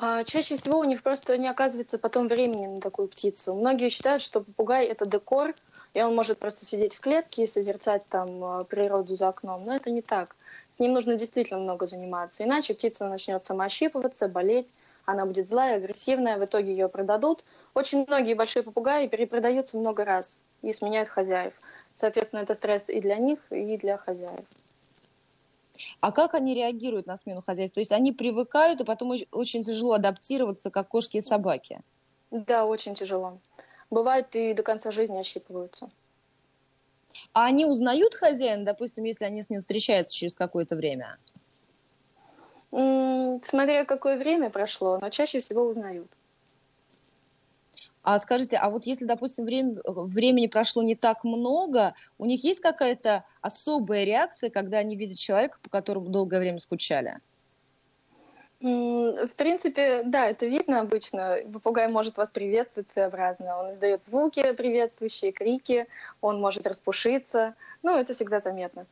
А, 0.00 0.22
чаще 0.24 0.56
всего 0.56 0.78
у 0.78 0.84
них 0.84 1.02
просто 1.02 1.36
не 1.38 1.48
оказывается 1.48 1.98
потом 1.98 2.28
времени 2.28 2.66
на 2.66 2.80
такую 2.80 3.08
птицу. 3.08 3.54
Многие 3.54 3.88
считают, 3.88 4.22
что 4.22 4.40
попугай 4.40 4.86
это 4.86 5.06
декор, 5.06 5.54
и 5.94 6.02
он 6.02 6.14
может 6.14 6.38
просто 6.38 6.64
сидеть 6.64 6.94
в 6.94 7.00
клетке 7.00 7.44
и 7.44 7.46
созерцать 7.46 8.06
там 8.08 8.44
а, 8.44 8.64
природу 8.64 9.16
за 9.16 9.28
окном. 9.28 9.64
Но 9.64 9.74
это 9.74 9.90
не 9.90 10.02
так. 10.02 10.36
С 10.70 10.78
ним 10.78 10.92
нужно 10.92 11.16
действительно 11.16 11.60
много 11.60 11.86
заниматься. 11.86 12.44
Иначе 12.44 12.74
птица 12.74 13.06
начнет 13.06 13.44
самоощипываться, 13.44 14.28
болеть, 14.28 14.74
она 15.04 15.24
будет 15.24 15.48
злая, 15.48 15.76
агрессивная, 15.76 16.36
в 16.36 16.44
итоге 16.44 16.72
ее 16.72 16.88
продадут. 16.88 17.42
Очень 17.74 18.04
многие 18.06 18.34
большие 18.34 18.62
попугаи 18.62 19.08
перепродаются 19.08 19.78
много 19.78 20.04
раз 20.04 20.42
и 20.62 20.72
сменяют 20.72 21.08
хозяев. 21.08 21.54
Соответственно, 21.92 22.40
это 22.40 22.54
стресс 22.54 22.90
и 22.90 23.00
для 23.00 23.16
них, 23.16 23.40
и 23.50 23.76
для 23.78 23.96
хозяев. 23.96 24.44
А 26.00 26.12
как 26.12 26.34
они 26.34 26.54
реагируют 26.54 27.06
на 27.06 27.16
смену 27.16 27.40
хозяев? 27.40 27.70
То 27.70 27.80
есть 27.80 27.92
они 27.92 28.12
привыкают, 28.12 28.80
и 28.80 28.84
потом 28.84 29.12
очень 29.32 29.62
тяжело 29.62 29.94
адаптироваться, 29.94 30.70
как 30.70 30.88
кошки 30.88 31.16
и 31.16 31.22
собаки. 31.22 31.80
Да, 32.30 32.66
очень 32.66 32.94
тяжело. 32.94 33.38
Бывает 33.90 34.34
и 34.36 34.54
до 34.54 34.62
конца 34.62 34.90
жизни 34.90 35.18
ощипываются. 35.18 35.90
А 37.32 37.46
они 37.46 37.64
узнают 37.64 38.14
хозяина, 38.14 38.64
допустим, 38.64 39.04
если 39.04 39.24
они 39.24 39.42
с 39.42 39.50
ним 39.50 39.60
встречаются 39.60 40.14
через 40.14 40.34
какое-то 40.34 40.76
время? 40.76 41.18
Смотря 42.70 43.84
какое 43.84 44.18
время 44.18 44.50
прошло, 44.50 44.98
но 45.00 45.08
чаще 45.08 45.40
всего 45.40 45.62
узнают. 45.62 46.08
А 48.02 48.18
скажите, 48.18 48.56
а 48.56 48.70
вот 48.70 48.86
если, 48.86 49.04
допустим, 49.04 49.44
время, 49.44 49.76
времени 49.84 50.46
прошло 50.46 50.82
не 50.82 50.94
так 50.94 51.24
много, 51.24 51.94
у 52.18 52.24
них 52.24 52.44
есть 52.44 52.60
какая-то 52.60 53.24
особая 53.40 54.04
реакция, 54.04 54.50
когда 54.50 54.78
они 54.78 54.96
видят 54.96 55.18
человека, 55.18 55.58
по 55.62 55.68
которому 55.68 56.08
долгое 56.08 56.40
время 56.40 56.58
скучали? 56.58 57.18
В 58.60 59.30
принципе, 59.36 60.02
да, 60.04 60.26
это 60.26 60.46
видно 60.46 60.80
обычно. 60.80 61.38
Попугай 61.52 61.88
может 61.88 62.16
вас 62.16 62.28
приветствовать 62.28 62.88
своеобразно. 62.88 63.56
Он 63.58 63.72
издает 63.72 64.04
звуки 64.04 64.52
приветствующие, 64.52 65.30
крики, 65.30 65.86
он 66.20 66.40
может 66.40 66.66
распушиться. 66.66 67.54
Ну, 67.84 67.96
это 67.96 68.14
всегда 68.14 68.40
заметно. 68.40 68.86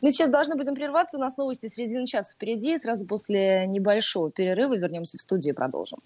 Мы 0.00 0.12
сейчас 0.12 0.30
должны 0.30 0.54
будем 0.56 0.76
прерваться. 0.76 1.16
У 1.16 1.20
нас 1.20 1.36
новости 1.36 1.66
середины 1.66 2.06
часа 2.06 2.32
впереди. 2.32 2.78
Сразу 2.78 3.04
после 3.04 3.66
небольшого 3.66 4.30
перерыва 4.30 4.76
вернемся 4.76 5.18
в 5.18 5.20
студию 5.20 5.54
и 5.54 5.56
продолжим. 5.56 5.98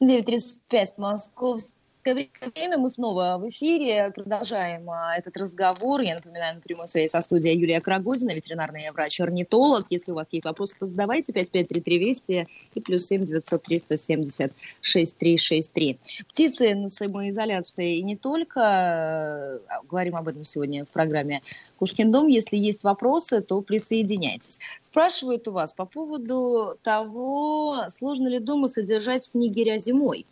9.35 0.00 1.77
московское 2.04 2.50
время. 2.54 2.78
Мы 2.78 2.90
снова 2.90 3.38
в 3.38 3.48
эфире. 3.48 4.12
Продолжаем 4.14 4.88
а, 4.90 5.16
этот 5.16 5.36
разговор. 5.36 6.00
Я 6.00 6.16
напоминаю, 6.16 6.56
на 6.56 6.60
прямой 6.60 6.88
связи 6.88 7.08
со 7.08 7.20
студией 7.20 7.58
Юлия 7.58 7.80
Крагодина, 7.80 8.32
ветеринарный 8.32 8.90
врач-орнитолог. 8.92 9.86
Если 9.90 10.12
у 10.12 10.14
вас 10.14 10.32
есть 10.32 10.44
вопросы, 10.44 10.76
то 10.78 10.86
задавайте 10.86 11.32
553320 11.32 12.48
и 12.74 12.80
плюс 12.80 13.06
7 13.06 13.24
903 13.24 13.78
170 13.80 14.52
6363. 14.80 15.98
Птицы 16.28 16.74
на 16.74 16.88
самоизоляции 16.88 17.98
и 17.98 18.02
не 18.02 18.16
только. 18.16 18.60
А, 18.60 19.82
говорим 19.88 20.16
об 20.16 20.28
этом 20.28 20.44
сегодня 20.44 20.84
в 20.84 20.92
программе 20.92 21.42
«Кушкин 21.78 22.12
дом». 22.12 22.26
Если 22.26 22.56
есть 22.56 22.84
вопросы, 22.84 23.40
то 23.40 23.60
присоединяйтесь. 23.60 24.58
Спрашивают 24.82 25.48
у 25.48 25.52
вас 25.52 25.74
по 25.74 25.84
поводу 25.84 26.78
того, 26.82 27.84
сложно 27.88 28.28
ли 28.28 28.38
дома 28.38 28.68
содержать 28.68 29.24
снегиря 29.24 29.78
зимой. 29.78 30.26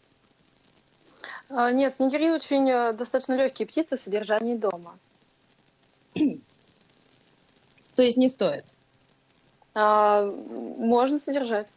А, 1.48 1.70
нет, 1.70 1.94
снегири 1.94 2.30
очень 2.30 2.68
э, 2.68 2.92
достаточно 2.92 3.34
легкие 3.34 3.66
птицы 3.66 3.96
в 3.96 4.00
содержании 4.00 4.56
дома. 4.56 4.98
То 6.14 8.02
есть 8.02 8.16
не 8.16 8.28
стоит? 8.28 8.76
А, 9.74 10.24
можно 10.24 11.18
содержать. 11.18 11.72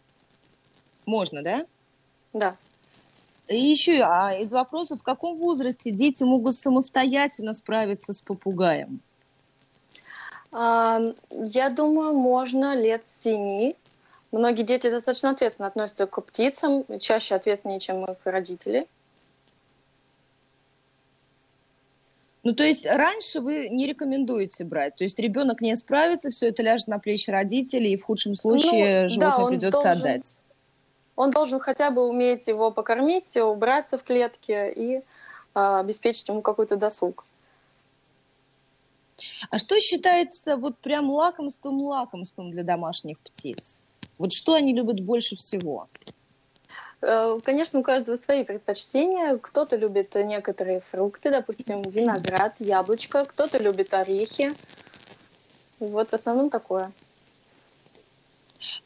Можно, 1.05 1.43
да? 1.43 1.65
Да. 2.33 2.55
И 3.47 3.57
еще 3.57 4.01
а 4.03 4.33
из 4.33 4.53
вопросов, 4.53 4.99
в 4.99 5.03
каком 5.03 5.37
возрасте 5.37 5.91
дети 5.91 6.23
могут 6.23 6.55
самостоятельно 6.55 7.53
справиться 7.53 8.13
с 8.13 8.21
попугаем? 8.21 9.01
А, 10.51 10.99
я 11.31 11.69
думаю, 11.69 12.13
можно 12.13 12.75
лет 12.75 13.07
семи. 13.07 13.75
Многие 14.31 14.63
дети 14.63 14.89
достаточно 14.89 15.31
ответственно 15.31 15.67
относятся 15.67 16.05
к 16.05 16.21
птицам, 16.21 16.85
чаще 16.99 17.35
ответственнее, 17.35 17.79
чем 17.79 18.05
их 18.05 18.17
родители. 18.25 18.87
Ну, 22.43 22.53
то 22.53 22.63
есть 22.63 22.85
раньше 22.85 23.41
вы 23.41 23.67
не 23.69 23.85
рекомендуете 23.85 24.63
брать. 24.63 24.95
То 24.95 25.03
есть 25.03 25.19
ребенок 25.19 25.61
не 25.61 25.75
справится, 25.75 26.29
все 26.29 26.49
это 26.49 26.63
ляжет 26.63 26.87
на 26.87 26.99
плечи 26.99 27.29
родителей, 27.29 27.93
и 27.93 27.97
в 27.97 28.03
худшем 28.03 28.35
случае 28.35 29.03
ну, 29.03 29.09
животное 29.09 29.37
да, 29.37 29.45
придется 29.47 29.83
должен, 29.83 29.91
отдать. 29.91 30.39
Он 31.17 31.31
должен 31.31 31.59
хотя 31.59 31.91
бы 31.91 32.07
уметь 32.07 32.47
его 32.47 32.71
покормить, 32.71 33.35
убраться 33.35 33.97
в 33.97 34.03
клетке 34.03 34.71
и 34.73 35.01
а, 35.53 35.81
обеспечить 35.81 36.29
ему 36.29 36.41
какой-то 36.41 36.77
досуг. 36.77 37.25
А 39.49 39.57
что 39.57 39.77
считается 39.81 40.55
вот 40.55 40.77
прям 40.77 41.09
лакомством-лакомством 41.09 42.51
для 42.51 42.63
домашних 42.63 43.19
птиц? 43.19 43.81
Вот 44.17 44.31
что 44.31 44.53
они 44.53 44.73
любят 44.73 45.01
больше 45.01 45.35
всего? 45.35 45.87
Э, 47.01 47.39
конечно, 47.43 47.79
у 47.79 47.83
каждого 47.83 48.15
свои 48.17 48.43
предпочтения. 48.43 49.37
Кто-то 49.37 49.75
любит 49.75 50.15
некоторые 50.15 50.81
фрукты, 50.91 51.31
допустим, 51.31 51.81
виноград, 51.81 52.55
яблочко, 52.59 53.25
кто-то 53.25 53.57
любит 53.57 53.93
орехи. 53.93 54.53
Вот 55.79 56.09
в 56.09 56.13
основном 56.13 56.49
такое. 56.49 56.91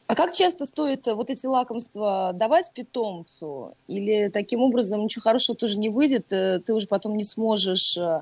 А 0.06 0.16
как 0.16 0.32
часто 0.32 0.66
стоит 0.66 1.08
вот 1.08 1.32
эти 1.32 1.48
лакомства 1.48 2.32
давать 2.34 2.72
питомцу? 2.74 3.76
Или 3.88 4.30
таким 4.30 4.62
образом 4.62 5.02
ничего 5.02 5.24
хорошего 5.24 5.58
тоже 5.58 5.80
не 5.80 5.90
выйдет, 5.90 6.32
э, 6.32 6.60
ты 6.60 6.74
уже 6.74 6.88
потом 6.88 7.16
не 7.16 7.24
сможешь 7.24 7.98
э, 7.98 8.20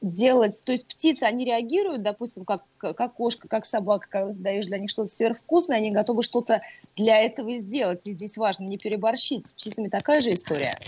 делать, 0.00 0.62
то 0.64 0.72
есть 0.72 0.86
птицы, 0.86 1.24
они 1.24 1.44
реагируют, 1.44 2.02
допустим, 2.02 2.44
как, 2.44 2.62
как 2.76 3.14
кошка, 3.14 3.48
как 3.48 3.66
собака, 3.66 4.08
когда 4.08 4.32
даешь 4.32 4.66
для 4.66 4.78
них 4.78 4.90
что-то 4.90 5.08
сверхвкусное, 5.08 5.78
они 5.78 5.90
готовы 5.90 6.22
что-то 6.22 6.62
для 6.96 7.20
этого 7.20 7.52
сделать. 7.54 8.06
И 8.06 8.12
здесь 8.12 8.38
важно 8.38 8.64
не 8.64 8.78
переборщить. 8.78 9.48
С 9.48 9.52
птицами 9.52 9.88
такая 9.88 10.20
же 10.20 10.32
история. 10.32 10.78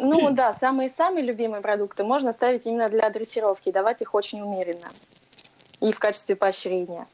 Ну 0.00 0.30
да, 0.30 0.54
самые-самые 0.54 1.24
любимые 1.24 1.60
продукты 1.60 2.04
можно 2.04 2.32
ставить 2.32 2.66
именно 2.66 2.88
для 2.88 3.10
дрессировки, 3.10 3.70
давать 3.70 4.00
их 4.00 4.14
очень 4.14 4.40
умеренно. 4.40 4.88
И 5.80 5.92
в 5.92 5.98
качестве 5.98 6.36
поощрения. 6.36 7.06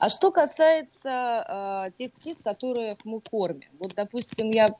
А 0.00 0.08
что 0.08 0.32
касается 0.32 1.86
э, 1.86 1.92
тех 1.92 2.12
птиц, 2.12 2.38
которых 2.42 2.96
мы 3.04 3.20
кормим, 3.20 3.68
вот, 3.78 3.94
допустим, 3.94 4.50
я 4.50 4.74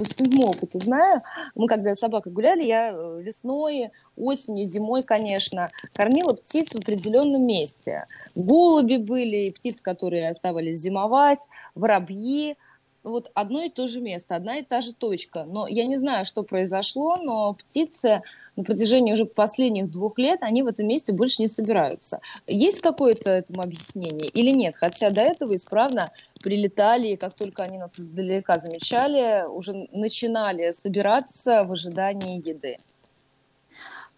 по 0.00 0.04
своему 0.04 0.46
опыту 0.48 0.78
знаю. 0.78 1.22
Мы 1.54 1.66
когда 1.66 1.94
с 1.94 1.98
собакой 1.98 2.32
гуляли, 2.32 2.64
я 2.64 2.90
э, 2.90 3.20
весной, 3.22 3.90
осенью, 4.16 4.64
зимой, 4.64 5.02
конечно, 5.02 5.68
кормила 5.92 6.32
птиц 6.32 6.72
в 6.72 6.78
определенном 6.78 7.46
месте. 7.46 8.06
Голуби 8.34 8.96
были, 8.96 9.50
птицы, 9.50 9.82
которые 9.82 10.30
оставались 10.30 10.78
зимовать, 10.78 11.46
воробьи– 11.74 12.56
вот 13.02 13.30
одно 13.34 13.62
и 13.62 13.70
то 13.70 13.86
же 13.86 14.00
место, 14.00 14.36
одна 14.36 14.58
и 14.58 14.62
та 14.62 14.80
же 14.80 14.92
точка. 14.92 15.44
Но 15.44 15.66
я 15.66 15.86
не 15.86 15.96
знаю, 15.96 16.24
что 16.24 16.42
произошло, 16.42 17.16
но 17.16 17.54
птицы 17.54 18.22
на 18.56 18.64
протяжении 18.64 19.12
уже 19.12 19.24
последних 19.24 19.90
двух 19.90 20.18
лет, 20.18 20.42
они 20.42 20.62
в 20.62 20.66
этом 20.66 20.86
месте 20.86 21.12
больше 21.12 21.42
не 21.42 21.48
собираются. 21.48 22.20
Есть 22.46 22.80
какое-то 22.80 23.30
этому 23.30 23.62
объяснение 23.62 24.28
или 24.28 24.50
нет? 24.50 24.76
Хотя 24.76 25.10
до 25.10 25.22
этого 25.22 25.54
исправно 25.54 26.12
прилетали, 26.42 27.08
и 27.08 27.16
как 27.16 27.34
только 27.34 27.62
они 27.62 27.78
нас 27.78 27.98
издалека 27.98 28.58
замечали, 28.58 29.46
уже 29.48 29.88
начинали 29.92 30.70
собираться 30.72 31.64
в 31.64 31.72
ожидании 31.72 32.46
еды. 32.46 32.78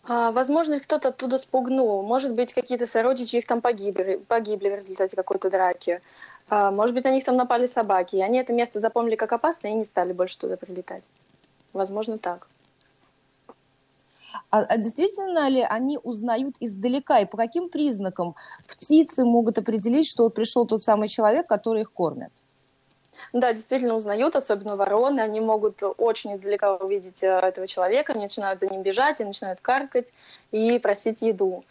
А, 0.04 0.32
возможно, 0.32 0.74
их 0.74 0.82
кто-то 0.82 1.08
оттуда 1.08 1.38
спугнул. 1.38 2.02
Может 2.02 2.34
быть, 2.34 2.52
какие-то 2.52 2.86
сородичи 2.86 3.36
их 3.36 3.46
там 3.46 3.60
погибли, 3.60 4.16
погибли 4.26 4.68
в 4.68 4.74
результате 4.74 5.14
какой-то 5.14 5.48
драки. 5.48 6.00
А, 6.48 6.70
может 6.70 6.94
быть, 6.94 7.04
на 7.04 7.10
них 7.10 7.24
там 7.24 7.36
напали 7.36 7.66
собаки, 7.66 8.16
и 8.16 8.20
они 8.20 8.38
это 8.38 8.52
место 8.52 8.80
запомнили 8.80 9.16
как 9.16 9.32
опасное 9.32 9.72
и 9.72 9.74
не 9.74 9.84
стали 9.84 10.12
больше 10.12 10.38
туда 10.38 10.56
прилетать. 10.56 11.02
Возможно, 11.72 12.18
так. 12.18 12.46
А, 14.50 14.60
а 14.60 14.76
действительно 14.76 15.48
ли 15.48 15.62
они 15.62 15.98
узнают 16.02 16.56
издалека, 16.60 17.18
и 17.18 17.26
по 17.26 17.36
каким 17.36 17.68
признакам 17.68 18.34
птицы 18.66 19.24
могут 19.24 19.58
определить, 19.58 20.06
что 20.06 20.28
пришел 20.30 20.66
тот 20.66 20.82
самый 20.82 21.08
человек, 21.08 21.46
который 21.46 21.82
их 21.82 21.92
кормит? 21.92 22.32
Да, 23.32 23.54
действительно 23.54 23.94
узнают, 23.94 24.36
особенно 24.36 24.76
вороны. 24.76 25.20
Они 25.20 25.40
могут 25.40 25.82
очень 25.98 26.34
издалека 26.34 26.76
увидеть 26.76 27.22
э, 27.22 27.28
этого 27.28 27.66
человека, 27.66 28.12
они 28.12 28.22
начинают 28.22 28.60
за 28.60 28.66
ним 28.66 28.82
бежать 28.82 29.20
и 29.20 29.24
начинают 29.24 29.60
каркать 29.60 30.12
и 30.50 30.78
просить 30.78 31.22
еду. 31.22 31.64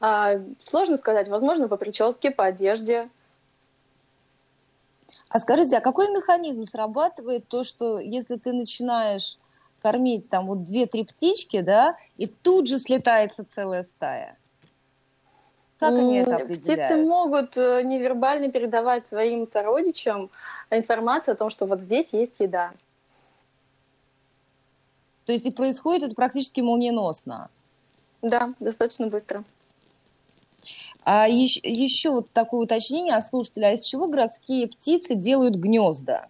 А, 0.00 0.40
сложно 0.60 0.96
сказать, 0.96 1.28
возможно, 1.28 1.68
по 1.68 1.76
прическе, 1.76 2.30
по 2.30 2.44
одежде. 2.44 3.08
А 5.32 5.38
скажите, 5.38 5.78
а 5.78 5.80
какой 5.80 6.10
механизм 6.10 6.64
срабатывает 6.64 7.48
то, 7.48 7.64
что 7.64 7.98
если 7.98 8.36
ты 8.36 8.52
начинаешь 8.52 9.38
кормить 9.80 10.28
там 10.28 10.46
вот 10.46 10.62
две-три 10.62 11.04
птички, 11.04 11.62
да, 11.62 11.96
и 12.18 12.26
тут 12.26 12.68
же 12.68 12.78
слетается 12.78 13.42
целая 13.42 13.82
стая? 13.82 14.36
Как 15.78 15.94
они 15.94 16.18
это 16.18 16.36
определяют? 16.36 16.84
Птицы 16.84 16.96
могут 17.06 17.56
э, 17.56 17.82
невербально 17.82 18.50
передавать 18.50 19.06
своим 19.06 19.46
сородичам 19.46 20.30
информацию 20.70 21.32
о 21.32 21.36
том, 21.36 21.48
что 21.48 21.64
вот 21.64 21.80
здесь 21.80 22.12
есть 22.12 22.38
еда. 22.40 22.72
То 25.24 25.32
есть 25.32 25.46
и 25.46 25.50
происходит 25.50 26.02
это 26.02 26.14
практически 26.14 26.60
молниеносно? 26.60 27.48
Да, 28.20 28.52
достаточно 28.60 29.06
быстро. 29.06 29.44
А 31.04 31.26
еще, 31.26 31.60
еще 31.64 32.10
вот 32.10 32.30
такое 32.32 32.60
уточнение 32.60 33.16
от 33.16 33.26
слушателя. 33.26 33.68
А 33.68 33.72
из 33.72 33.84
чего 33.84 34.06
городские 34.06 34.68
птицы 34.68 35.14
делают 35.14 35.56
гнезда? 35.56 36.28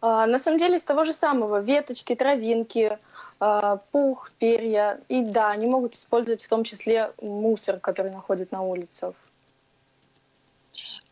А, 0.00 0.26
на 0.26 0.38
самом 0.38 0.58
деле 0.58 0.76
из 0.76 0.84
того 0.84 1.04
же 1.04 1.12
самого. 1.12 1.60
Веточки, 1.60 2.14
травинки, 2.14 2.98
а, 3.40 3.78
пух, 3.90 4.30
перья. 4.38 5.00
И 5.08 5.22
да, 5.22 5.50
они 5.50 5.66
могут 5.66 5.94
использовать 5.94 6.42
в 6.42 6.48
том 6.48 6.64
числе 6.64 7.10
мусор, 7.20 7.78
который 7.78 8.12
находят 8.12 8.52
на 8.52 8.62
улицах. 8.62 9.14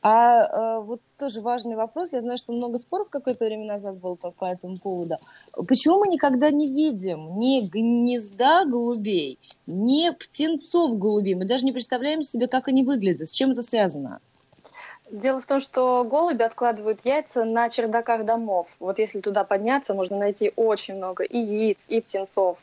А, 0.08 0.76
а 0.76 0.80
вот 0.82 1.00
тоже 1.18 1.40
важный 1.40 1.74
вопрос. 1.74 2.12
Я 2.12 2.22
знаю, 2.22 2.38
что 2.38 2.52
много 2.52 2.78
споров 2.78 3.08
какое-то 3.10 3.44
время 3.44 3.66
назад 3.66 3.96
было 3.96 4.14
по, 4.14 4.30
по 4.30 4.44
этому 4.44 4.78
поводу. 4.78 5.16
Почему 5.66 5.98
мы 5.98 6.06
никогда 6.06 6.50
не 6.50 6.72
видим 6.72 7.40
ни 7.40 7.62
гнезда 7.62 8.66
голубей, 8.66 9.40
ни 9.66 10.10
птенцов 10.10 10.96
голубей? 10.96 11.34
Мы 11.34 11.44
даже 11.44 11.64
не 11.64 11.72
представляем 11.72 12.22
себе, 12.22 12.46
как 12.46 12.68
они 12.68 12.84
выглядят. 12.84 13.28
С 13.28 13.32
чем 13.32 13.50
это 13.50 13.62
связано? 13.62 14.20
Дело 15.10 15.40
в 15.40 15.46
том, 15.46 15.60
что 15.60 16.04
голуби 16.08 16.44
откладывают 16.44 17.00
яйца 17.02 17.44
на 17.44 17.68
чердаках 17.68 18.24
домов. 18.24 18.68
Вот 18.78 19.00
если 19.00 19.20
туда 19.20 19.42
подняться, 19.42 19.92
можно 19.92 20.18
найти 20.18 20.52
очень 20.54 20.94
много 20.94 21.24
и 21.24 21.36
яиц, 21.36 21.88
и 21.88 22.00
птенцов, 22.00 22.58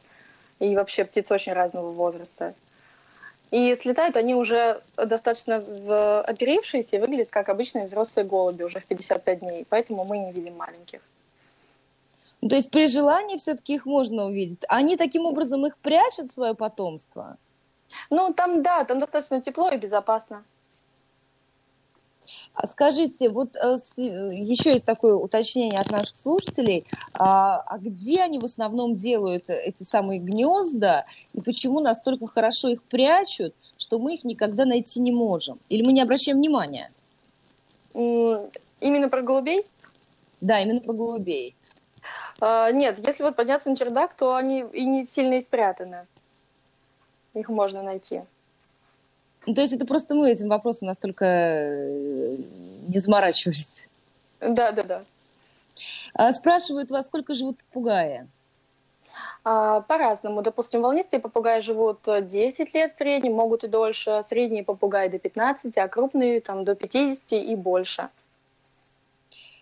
и 0.59 0.77
вообще 0.77 1.03
птиц 1.03 1.29
очень 1.29 1.51
разного 1.51 1.91
возраста. 1.91 2.53
И 3.53 3.75
слетают 3.75 4.17
они 4.17 4.33
уже 4.33 4.81
достаточно 4.97 5.59
в 5.59 6.23
оперившиеся 6.23 6.95
и 6.95 6.99
выглядят 6.99 7.29
как 7.29 7.49
обычные 7.49 7.85
взрослые 7.85 8.25
голуби 8.25 8.63
уже 8.63 8.79
в 8.79 8.85
55 8.85 9.39
дней. 9.41 9.67
Поэтому 9.69 10.05
мы 10.05 10.17
не 10.17 10.31
видим 10.31 10.57
маленьких. 10.57 11.01
Ну, 12.41 12.49
то 12.49 12.55
есть 12.55 12.71
при 12.71 12.87
желании 12.87 13.37
все-таки 13.37 13.75
их 13.75 13.85
можно 13.85 14.25
увидеть. 14.25 14.65
Они 14.69 14.97
таким 14.97 15.27
образом 15.27 15.67
их 15.67 15.77
прячут, 15.77 16.31
свое 16.31 16.55
потомство? 16.55 17.37
Ну, 18.09 18.33
там, 18.33 18.63
да, 18.63 18.85
там 18.85 18.99
достаточно 18.99 19.39
тепло 19.39 19.69
и 19.69 19.77
безопасно. 19.77 20.43
А 22.53 22.67
скажите, 22.67 23.29
вот 23.29 23.55
э, 23.55 23.75
еще 23.97 24.71
есть 24.71 24.85
такое 24.85 25.15
уточнение 25.15 25.79
от 25.79 25.91
наших 25.91 26.15
слушателей. 26.15 26.85
А, 27.13 27.63
а 27.65 27.77
где 27.77 28.21
они 28.21 28.39
в 28.39 28.45
основном 28.45 28.95
делают 28.95 29.49
эти 29.49 29.83
самые 29.83 30.19
гнезда 30.19 31.05
и 31.33 31.41
почему 31.41 31.79
настолько 31.79 32.27
хорошо 32.27 32.69
их 32.69 32.83
прячут, 32.83 33.53
что 33.77 33.99
мы 33.99 34.13
их 34.13 34.23
никогда 34.23 34.65
найти 34.65 34.99
не 34.99 35.11
можем? 35.11 35.59
Или 35.69 35.83
мы 35.85 35.91
не 35.91 36.01
обращаем 36.01 36.37
внимания? 36.37 36.91
Именно 37.93 39.09
про 39.09 39.21
голубей? 39.21 39.65
Да, 40.41 40.59
именно 40.59 40.81
про 40.81 40.93
голубей. 40.93 41.55
А, 42.39 42.71
нет, 42.71 42.99
если 43.05 43.23
вот 43.23 43.35
подняться 43.35 43.69
на 43.69 43.75
чердак, 43.75 44.13
то 44.13 44.35
они 44.35 44.65
и 44.73 44.85
не 44.85 45.05
сильно 45.05 45.35
и 45.35 45.41
спрятаны. 45.41 46.05
Их 47.33 47.49
можно 47.49 47.81
найти. 47.81 48.21
Ну, 49.45 49.53
то 49.53 49.61
есть 49.61 49.73
это 49.73 49.85
просто 49.85 50.15
мы 50.15 50.31
этим 50.31 50.49
вопросом 50.49 50.87
настолько 50.87 51.25
э, 51.25 52.37
не 52.87 52.97
заморачивались. 52.97 53.89
Да, 54.39 54.71
да, 54.71 54.83
да. 54.83 55.03
А, 56.13 56.31
спрашивают 56.33 56.91
вас, 56.91 57.07
сколько 57.07 57.33
живут 57.33 57.57
попугаи? 57.57 58.27
А, 59.43 59.81
по-разному. 59.81 60.41
Допустим, 60.41 60.81
волнистые 60.81 61.19
попугаи 61.19 61.59
живут 61.59 61.99
10 62.05 62.73
лет 62.73 62.91
в 62.91 62.95
среднем, 62.95 63.33
могут 63.33 63.63
и 63.63 63.67
дольше. 63.67 64.21
Средние 64.23 64.63
попугаи 64.63 65.09
до 65.09 65.19
15, 65.19 65.77
а 65.77 65.87
крупные 65.87 66.39
там 66.39 66.63
до 66.63 66.75
50 66.75 67.33
и 67.33 67.55
больше. 67.55 68.09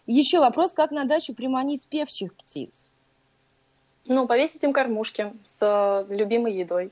Еще 0.06 0.40
вопрос, 0.40 0.74
как 0.74 0.92
на 0.92 1.06
дачу 1.06 1.34
приманить 1.34 1.88
певчих 1.88 2.34
птиц? 2.36 2.92
Ну, 4.06 4.28
повесить 4.28 4.64
им 4.64 4.74
кормушки 4.74 5.32
с 5.44 6.06
любимой 6.10 6.54
едой. 6.54 6.92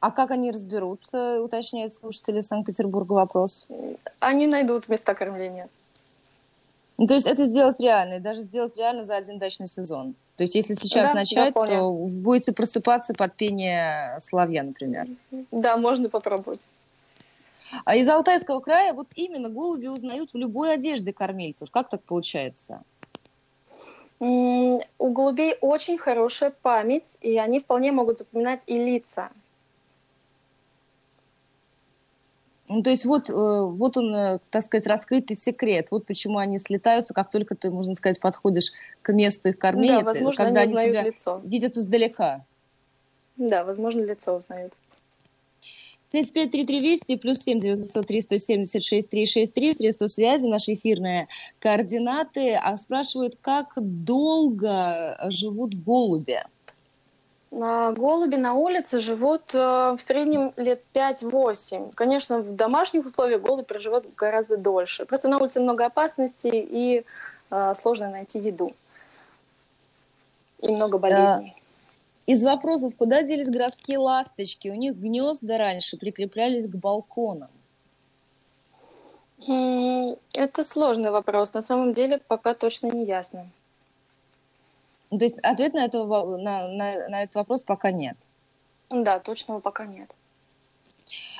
А 0.00 0.10
как 0.10 0.30
они 0.30 0.50
разберутся, 0.50 1.42
уточняет 1.42 1.92
слушатели 1.92 2.40
Санкт-Петербурга 2.40 3.12
вопрос? 3.12 3.66
Они 4.18 4.46
найдут 4.46 4.88
места 4.88 5.14
кормления. 5.14 5.68
Ну, 6.96 7.06
то 7.06 7.14
есть 7.14 7.26
это 7.26 7.46
сделать 7.46 7.78
реально, 7.80 8.14
и 8.14 8.18
даже 8.20 8.40
сделать 8.40 8.76
реально 8.76 9.04
за 9.04 9.16
один 9.16 9.38
дачный 9.38 9.66
сезон. 9.66 10.14
То 10.36 10.44
есть 10.44 10.54
если 10.54 10.74
сейчас 10.74 11.10
да, 11.10 11.14
начать, 11.14 11.54
то 11.54 11.90
будете 11.92 12.52
просыпаться 12.52 13.14
под 13.14 13.34
пение 13.34 14.16
соловья, 14.20 14.62
например. 14.62 15.06
Да, 15.50 15.76
можно 15.76 16.08
попробовать. 16.08 16.66
А 17.84 17.96
из 17.96 18.08
Алтайского 18.08 18.60
края 18.60 18.92
вот 18.94 19.08
именно 19.14 19.48
голуби 19.48 19.86
узнают 19.86 20.32
в 20.32 20.36
любой 20.36 20.74
одежде 20.74 21.12
кормильцев. 21.12 21.70
Как 21.70 21.88
так 21.88 22.02
получается? 22.02 22.82
У 24.18 24.82
голубей 24.98 25.56
очень 25.60 25.96
хорошая 25.96 26.52
память, 26.62 27.16
и 27.22 27.38
они 27.38 27.60
вполне 27.60 27.92
могут 27.92 28.18
запоминать 28.18 28.62
и 28.66 28.78
лица. 28.78 29.30
Ну, 32.72 32.84
то 32.84 32.90
есть 32.90 33.04
вот, 33.04 33.28
э, 33.28 33.32
вот 33.32 33.96
он, 33.96 34.14
э, 34.14 34.38
так 34.48 34.62
сказать, 34.62 34.86
раскрытый 34.86 35.34
секрет. 35.34 35.88
Вот 35.90 36.06
почему 36.06 36.38
они 36.38 36.56
слетаются, 36.56 37.12
как 37.12 37.28
только 37.28 37.56
ты, 37.56 37.68
можно 37.68 37.96
сказать, 37.96 38.20
подходишь 38.20 38.70
к 39.02 39.12
месту 39.12 39.48
их 39.48 39.58
кормления, 39.58 39.98
да, 39.98 40.04
возможно, 40.04 40.44
когда 40.44 40.60
они, 40.60 40.76
они 40.76 40.90
тебя 40.90 41.02
лицо. 41.02 41.40
видят 41.44 41.76
издалека. 41.76 42.44
Да, 43.36 43.64
возможно, 43.64 44.02
лицо 44.02 44.36
узнают. 44.36 44.72
553320 46.12 47.20
плюс 47.20 47.38
7 47.40 47.58
903 47.58 48.20
176 48.20 49.10
363, 49.10 49.74
средства 49.74 50.06
связи, 50.06 50.46
наши 50.46 50.74
эфирные 50.74 51.26
координаты. 51.58 52.54
А 52.54 52.76
спрашивают, 52.76 53.36
как 53.40 53.72
долго 53.78 55.18
живут 55.28 55.74
голуби? 55.74 56.40
Голуби 57.50 58.36
на 58.36 58.54
улице 58.54 59.00
живут 59.00 59.54
э, 59.54 59.58
в 59.58 59.98
среднем 60.00 60.52
лет 60.56 60.82
5-8. 60.94 61.92
Конечно, 61.94 62.38
в 62.38 62.54
домашних 62.54 63.04
условиях 63.04 63.42
голубь 63.42 63.66
проживет 63.66 64.04
гораздо 64.14 64.56
дольше. 64.56 65.04
Просто 65.04 65.28
на 65.28 65.38
улице 65.38 65.58
много 65.60 65.86
опасностей 65.86 66.60
и 66.60 67.04
э, 67.50 67.72
сложно 67.74 68.08
найти 68.08 68.38
еду. 68.38 68.72
И 70.60 70.68
много 70.68 70.98
болезней. 70.98 71.56
Из 72.26 72.44
вопросов, 72.44 72.94
куда 72.96 73.24
делись 73.24 73.50
городские 73.50 73.98
ласточки? 73.98 74.68
У 74.68 74.74
них 74.74 74.94
гнезда 74.94 75.58
раньше 75.58 75.96
прикреплялись 75.96 76.68
к 76.68 76.76
балконам. 76.76 77.50
Это 80.34 80.62
сложный 80.62 81.10
вопрос. 81.10 81.54
На 81.54 81.62
самом 81.62 81.94
деле 81.94 82.18
пока 82.28 82.54
точно 82.54 82.88
не 82.88 83.04
ясно. 83.04 83.48
Ну, 85.10 85.18
то 85.18 85.24
есть 85.24 85.38
ответ 85.42 85.74
на, 85.74 85.84
этого, 85.84 86.36
на, 86.36 86.68
на, 86.68 87.08
на 87.08 87.22
этот 87.22 87.36
вопрос 87.36 87.64
пока 87.64 87.90
нет. 87.90 88.16
Да, 88.90 89.18
точного 89.18 89.60
пока 89.60 89.86
нет. 89.86 90.10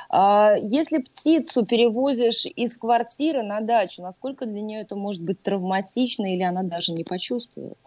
А, 0.08 0.54
если 0.58 0.98
птицу 0.98 1.64
перевозишь 1.64 2.46
из 2.46 2.76
квартиры 2.76 3.42
на 3.42 3.60
дачу, 3.60 4.02
насколько 4.02 4.46
для 4.46 4.60
нее 4.60 4.80
это 4.80 4.96
может 4.96 5.22
быть 5.22 5.40
травматично 5.42 6.34
или 6.34 6.42
она 6.42 6.62
даже 6.62 6.92
не 6.92 7.04
почувствует? 7.04 7.78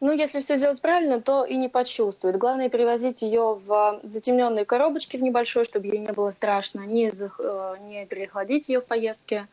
Ну, 0.00 0.10
если 0.10 0.40
все 0.40 0.58
делать 0.58 0.80
правильно, 0.80 1.20
то 1.20 1.44
и 1.44 1.54
не 1.54 1.68
почувствует. 1.68 2.36
Главное 2.36 2.68
перевозить 2.68 3.22
ее 3.22 3.60
в 3.64 4.00
затемненные 4.02 4.64
коробочки 4.64 5.16
в 5.16 5.22
небольшой, 5.22 5.64
чтобы 5.64 5.86
ей 5.86 5.98
не 5.98 6.10
было 6.10 6.32
страшно, 6.32 6.80
не, 6.80 7.12
э, 7.12 7.74
не 7.86 8.04
переохладить 8.06 8.68
ее 8.68 8.80
в 8.80 8.86
поездке. 8.86 9.46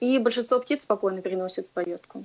И 0.00 0.18
большинство 0.18 0.60
птиц 0.60 0.82
спокойно 0.82 1.22
переносит 1.22 1.70
поездку. 1.70 2.24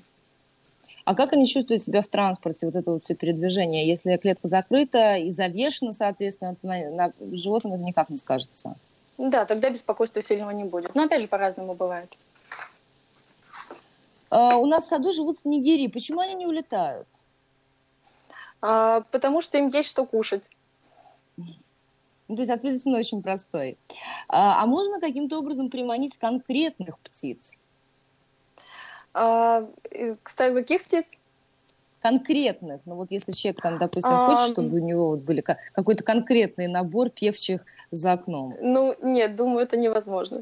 А 1.12 1.14
как 1.14 1.34
они 1.34 1.46
чувствуют 1.46 1.84
себя 1.84 2.02
в 2.02 2.08
транспорте, 2.08 2.68
вот 2.68 2.76
это 2.76 2.90
вот 2.90 3.04
все 3.04 3.16
передвижение? 3.16 3.86
Если 3.86 4.16
клетка 4.16 4.48
закрыта 4.48 5.18
и 5.18 5.30
завешена, 5.30 5.92
соответственно, 5.92 6.56
на, 6.62 6.90
на 6.90 7.14
животном 7.36 7.74
это 7.74 7.84
никак 7.84 8.10
не 8.10 8.16
скажется. 8.16 8.78
Да, 9.18 9.44
тогда 9.44 9.70
беспокойства 9.70 10.24
сильного 10.24 10.52
не 10.52 10.64
будет. 10.64 10.96
Но 10.96 11.04
опять 11.04 11.22
же, 11.22 11.28
по-разному 11.28 11.74
бывает. 11.74 12.16
А, 14.30 14.56
у 14.56 14.66
нас 14.68 14.86
в 14.86 14.88
саду 14.88 15.12
живут 15.12 15.38
снегири. 15.38 15.88
Почему 15.88 16.22
они 16.22 16.34
не 16.34 16.48
улетают? 16.48 17.10
А, 18.62 19.02
потому 19.12 19.42
что 19.42 19.58
им 19.58 19.68
есть 19.68 19.90
что 19.90 20.06
кушать. 20.06 20.50
Ну, 21.36 22.36
то 22.38 22.42
есть 22.42 22.52
ответ 22.52 22.80
очень 22.88 23.22
простой. 23.22 23.78
А, 24.30 24.64
а 24.64 24.66
можно 24.66 25.02
каким-то 25.02 25.40
образом 25.40 25.70
приманить 25.70 26.18
конкретных 26.18 26.98
птиц? 27.00 27.60
А, 29.14 29.68
кстати, 30.24 30.54
каких 30.54 30.84
птиц? 30.84 31.18
Конкретных. 32.02 32.82
Ну 32.86 32.96
вот 32.96 33.12
если 33.12 33.32
человек 33.32 33.62
там, 33.62 33.78
допустим, 33.78 34.12
а... 34.14 34.30
хочет, 34.30 34.54
чтобы 34.54 34.80
у 34.80 34.84
него 34.84 35.10
вот 35.10 35.20
были 35.20 35.42
какой-то 35.42 36.04
конкретный 36.04 36.68
набор 36.68 37.10
певчих 37.10 37.66
за 37.92 38.14
окном. 38.14 38.56
Ну 38.60 38.96
нет, 39.02 39.36
думаю, 39.36 39.60
это 39.60 39.78
невозможно. 39.78 40.42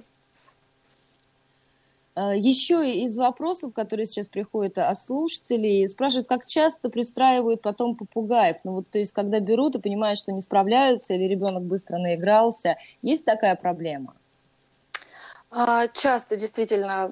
А, 2.15 2.35
Еще 2.35 2.89
из 3.03 3.17
вопросов, 3.17 3.73
которые 3.73 4.05
сейчас 4.05 4.27
приходят 4.27 4.77
от 4.77 4.99
слушателей, 4.99 5.87
спрашивают, 5.87 6.27
как 6.27 6.45
часто 6.45 6.89
пристраивают 6.89 7.61
потом 7.61 7.95
попугаев. 7.95 8.57
Ну 8.63 8.73
вот, 8.73 8.89
то 8.89 8.99
есть, 8.99 9.13
когда 9.13 9.39
берут 9.39 9.75
и 9.75 9.81
понимают, 9.81 10.19
что 10.19 10.31
не 10.31 10.41
справляются, 10.41 11.13
или 11.13 11.23
ребенок 11.23 11.63
быстро 11.63 11.97
наигрался, 11.97 12.77
есть 13.01 13.25
такая 13.25 13.55
проблема? 13.55 14.15
А, 15.51 15.87
часто 15.87 16.35
действительно 16.35 17.11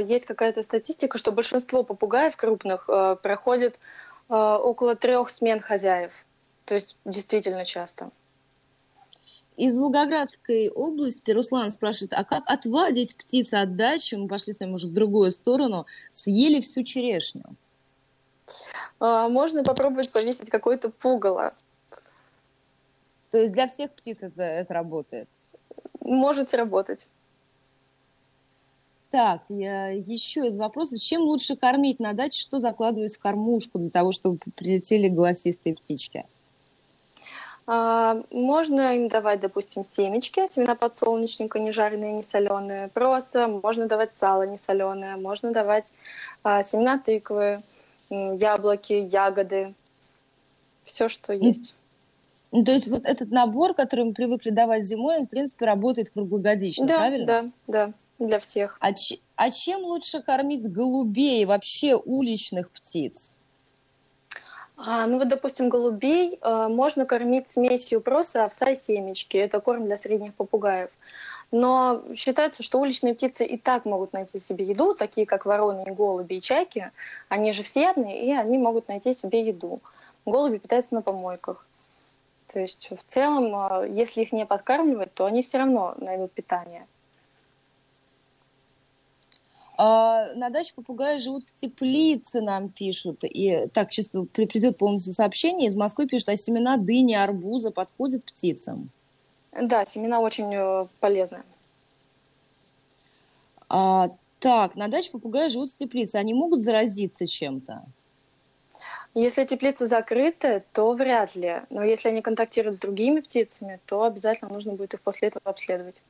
есть 0.00 0.26
какая-то 0.26 0.62
статистика, 0.62 1.18
что 1.18 1.32
большинство 1.32 1.82
попугаев 1.82 2.36
крупных 2.36 2.88
э, 2.88 3.16
проходит 3.22 3.78
около 4.28 4.96
трех 4.96 5.30
смен 5.30 5.60
хозяев. 5.60 6.10
То 6.64 6.74
есть 6.74 6.96
действительно 7.04 7.64
часто. 7.64 8.10
Из 9.56 9.78
Волгоградской 9.78 10.68
области 10.68 11.30
Руслан 11.30 11.70
спрашивает, 11.70 12.12
а 12.12 12.24
как 12.24 12.42
отвадить 12.46 13.16
птиц 13.16 13.54
от 13.54 13.76
дачи? 13.76 14.14
Мы 14.16 14.28
пошли 14.28 14.52
с 14.52 14.60
вами 14.60 14.72
уже 14.72 14.88
в 14.88 14.92
другую 14.92 15.32
сторону. 15.32 15.86
Съели 16.10 16.60
всю 16.60 16.82
черешню. 16.82 17.44
А, 19.00 19.28
можно 19.28 19.62
попробовать 19.62 20.12
повесить 20.12 20.50
какое-то 20.50 20.90
пугало. 20.90 21.50
То 23.30 23.38
есть 23.38 23.52
для 23.52 23.66
всех 23.66 23.92
птиц 23.92 24.22
это, 24.22 24.42
это 24.42 24.74
работает? 24.74 25.28
Может 26.00 26.52
работать. 26.52 27.08
Так, 29.10 29.42
я, 29.48 29.88
еще 29.88 30.46
из 30.46 30.56
вопросов. 30.56 31.00
Чем 31.00 31.22
лучше 31.22 31.56
кормить 31.56 32.00
на 32.00 32.12
даче? 32.12 32.40
Что 32.40 32.58
закладывать 32.58 33.16
в 33.16 33.20
кормушку 33.20 33.78
для 33.78 33.90
того, 33.90 34.12
чтобы 34.12 34.38
прилетели 34.56 35.08
голосистые 35.08 35.74
птички? 35.74 36.24
А, 37.68 38.22
можно 38.30 38.94
им 38.94 39.08
давать, 39.08 39.40
допустим, 39.40 39.84
семечки, 39.84 40.46
семена 40.50 40.76
подсолнечника, 40.76 41.58
не 41.58 41.72
жареные, 41.72 42.12
не 42.12 42.22
соленые, 42.22 42.88
проса, 42.88 43.48
можно 43.48 43.86
давать 43.88 44.14
сало 44.14 44.46
не 44.46 44.56
соленое, 44.56 45.16
можно 45.16 45.52
давать 45.52 45.92
а, 46.44 46.62
семена 46.62 46.98
тыквы, 46.98 47.62
яблоки, 48.08 48.92
ягоды, 48.92 49.74
все, 50.84 51.08
что 51.08 51.32
есть. 51.32 51.74
Ну, 52.52 52.64
то 52.64 52.70
есть 52.70 52.86
вот 52.86 53.04
этот 53.04 53.32
набор, 53.32 53.74
который 53.74 54.04
мы 54.04 54.12
привыкли 54.12 54.50
давать 54.50 54.86
зимой, 54.86 55.18
он, 55.18 55.26
в 55.26 55.30
принципе, 55.30 55.66
работает 55.66 56.10
круглогодично, 56.10 56.86
да, 56.86 56.98
правильно? 56.98 57.26
Да, 57.26 57.42
да, 57.66 57.92
для 58.18 58.38
всех. 58.38 58.78
А, 58.80 58.88
а 59.36 59.50
чем 59.50 59.82
лучше 59.82 60.22
кормить 60.22 60.70
голубей, 60.70 61.44
вообще 61.44 61.96
уличных 61.96 62.70
птиц? 62.70 63.36
А, 64.76 65.06
ну 65.06 65.18
вот, 65.18 65.28
допустим, 65.28 65.68
голубей 65.68 66.38
э, 66.40 66.68
можно 66.68 67.06
кормить 67.06 67.48
смесью 67.48 68.00
проса, 68.00 68.44
овса 68.44 68.70
и 68.70 68.76
семечки. 68.76 69.36
Это 69.36 69.60
корм 69.60 69.86
для 69.86 69.96
средних 69.96 70.34
попугаев. 70.34 70.90
Но 71.50 72.02
считается, 72.14 72.62
что 72.62 72.80
уличные 72.80 73.14
птицы 73.14 73.46
и 73.46 73.56
так 73.56 73.84
могут 73.84 74.12
найти 74.12 74.40
себе 74.40 74.66
еду, 74.66 74.94
такие 74.94 75.26
как 75.26 75.46
вороны 75.46 75.84
и 75.86 75.90
голуби 75.90 76.34
и 76.34 76.40
чайки. 76.40 76.90
Они 77.28 77.52
же 77.52 77.62
всеядные, 77.62 78.20
и 78.20 78.32
они 78.32 78.58
могут 78.58 78.88
найти 78.88 79.14
себе 79.14 79.46
еду. 79.46 79.80
Голуби 80.26 80.58
питаются 80.58 80.94
на 80.94 81.02
помойках. 81.02 81.66
То 82.52 82.60
есть 82.60 82.90
в 82.90 83.02
целом, 83.04 83.54
э, 83.54 83.88
если 83.88 84.22
их 84.22 84.32
не 84.32 84.44
подкармливать, 84.44 85.14
то 85.14 85.24
они 85.24 85.42
все 85.42 85.58
равно 85.58 85.94
найдут 85.98 86.32
питание. 86.32 86.86
А, 89.78 90.32
на 90.34 90.48
даче 90.50 90.72
попугаи 90.74 91.18
живут 91.18 91.44
в 91.44 91.52
теплице, 91.52 92.40
нам 92.40 92.70
пишут. 92.70 93.24
И 93.24 93.68
так, 93.72 93.90
чисто 93.90 94.22
придет 94.22 94.78
полностью 94.78 95.12
сообщение. 95.12 95.68
Из 95.68 95.76
Москвы 95.76 96.06
пишут, 96.06 96.30
а 96.30 96.36
семена 96.36 96.78
дыни, 96.78 97.14
арбуза 97.14 97.70
подходят 97.70 98.24
птицам? 98.24 98.90
Да, 99.52 99.84
семена 99.84 100.20
очень 100.20 100.52
э, 100.54 100.86
полезны. 101.00 101.42
А, 103.68 104.10
так, 104.38 104.76
на 104.76 104.88
даче 104.88 105.10
попугаи 105.10 105.48
живут 105.48 105.70
в 105.70 105.76
теплице. 105.76 106.16
Они 106.16 106.32
могут 106.32 106.60
заразиться 106.60 107.26
чем-то? 107.26 107.84
Если 109.14 109.44
теплица 109.44 109.86
закрыта, 109.86 110.62
то 110.72 110.92
вряд 110.92 111.36
ли. 111.36 111.62
Но 111.70 111.82
если 111.82 112.08
они 112.08 112.22
контактируют 112.22 112.76
с 112.76 112.80
другими 112.80 113.20
птицами, 113.20 113.80
то 113.86 114.04
обязательно 114.04 114.52
нужно 114.52 114.72
будет 114.72 114.94
их 114.94 115.00
после 115.00 115.28
этого 115.28 115.42
обследовать. 115.44 116.02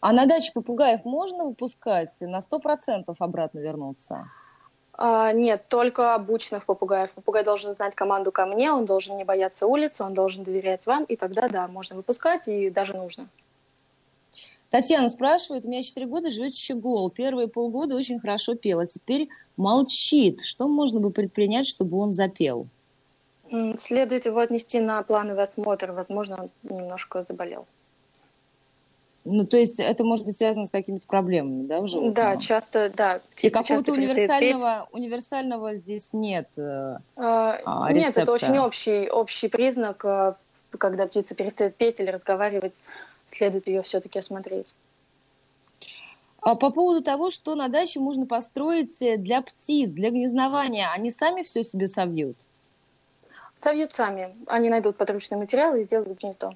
А 0.00 0.12
на 0.12 0.26
даче 0.26 0.52
попугаев 0.54 1.04
можно 1.04 1.44
выпускать 1.44 2.16
на 2.20 2.40
сто 2.40 2.58
процентов 2.58 3.16
обратно 3.20 3.58
вернуться? 3.58 4.26
А, 4.94 5.32
нет, 5.32 5.66
только 5.68 6.14
обученных 6.14 6.66
попугаев. 6.66 7.12
Попугай 7.12 7.44
должен 7.44 7.74
знать 7.74 7.94
команду 7.94 8.32
ко 8.32 8.46
мне, 8.46 8.72
он 8.72 8.84
должен 8.84 9.16
не 9.16 9.24
бояться 9.24 9.66
улицы, 9.66 10.04
он 10.04 10.14
должен 10.14 10.44
доверять 10.44 10.86
вам, 10.86 11.04
и 11.04 11.16
тогда, 11.16 11.48
да, 11.48 11.68
можно 11.68 11.96
выпускать, 11.96 12.48
и 12.48 12.70
даже 12.70 12.96
нужно. 12.96 13.28
Татьяна 14.70 15.08
спрашивает, 15.08 15.64
у 15.64 15.68
меня 15.68 15.82
4 15.82 16.06
года 16.06 16.30
живет 16.30 16.54
щегол. 16.54 17.10
Первые 17.10 17.48
полгода 17.48 17.96
очень 17.96 18.20
хорошо 18.20 18.54
пел, 18.54 18.78
а 18.78 18.86
теперь 18.86 19.28
молчит. 19.56 20.40
Что 20.40 20.68
можно 20.68 21.00
бы 21.00 21.10
предпринять, 21.10 21.66
чтобы 21.66 21.98
он 21.98 22.12
запел? 22.12 22.68
Следует 23.74 24.26
его 24.26 24.38
отнести 24.38 24.80
на 24.80 25.02
плановый 25.02 25.42
осмотр. 25.42 25.90
Возможно, 25.90 26.36
он 26.38 26.50
немножко 26.62 27.24
заболел. 27.26 27.66
Ну, 29.24 29.46
то 29.46 29.58
есть 29.58 29.78
это 29.80 30.02
может 30.02 30.24
быть 30.24 30.36
связано 30.36 30.64
с 30.64 30.70
какими-то 30.70 31.06
проблемами, 31.06 31.66
да, 31.66 31.80
уже? 31.80 32.10
Да, 32.10 32.38
часто, 32.38 32.90
да. 32.96 33.20
И 33.42 33.50
какого-то 33.50 33.92
универсального, 33.92 34.88
универсального 34.92 35.74
здесь 35.74 36.14
нет 36.14 36.48
э, 36.56 36.96
а, 37.16 37.60
а, 37.64 37.92
Нет, 37.92 38.16
это 38.16 38.32
очень 38.32 38.58
общий, 38.58 39.10
общий 39.10 39.48
признак, 39.48 40.04
э, 40.04 40.34
когда 40.78 41.06
птица 41.06 41.34
перестает 41.34 41.76
петь 41.76 42.00
или 42.00 42.08
разговаривать, 42.10 42.80
следует 43.26 43.66
ее 43.66 43.82
все-таки 43.82 44.18
осмотреть. 44.18 44.74
А 46.40 46.54
по 46.54 46.70
поводу 46.70 47.02
того, 47.02 47.30
что 47.30 47.54
на 47.54 47.68
даче 47.68 48.00
можно 48.00 48.26
построить 48.26 48.98
для 49.22 49.42
птиц, 49.42 49.92
для 49.92 50.10
гнездования, 50.10 50.90
они 50.90 51.10
сами 51.10 51.42
все 51.42 51.62
себе 51.62 51.86
совьют? 51.86 52.36
Совьют 53.54 53.92
сами. 53.92 54.34
Они 54.46 54.70
найдут 54.70 54.96
подручные 54.96 55.38
материалы 55.38 55.82
и 55.82 55.84
сделают 55.84 56.18
гнездо. 56.18 56.54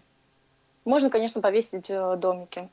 Можно, 0.84 1.10
конечно, 1.10 1.40
повесить 1.40 1.90
э, 1.90 2.16
домики. 2.16 2.68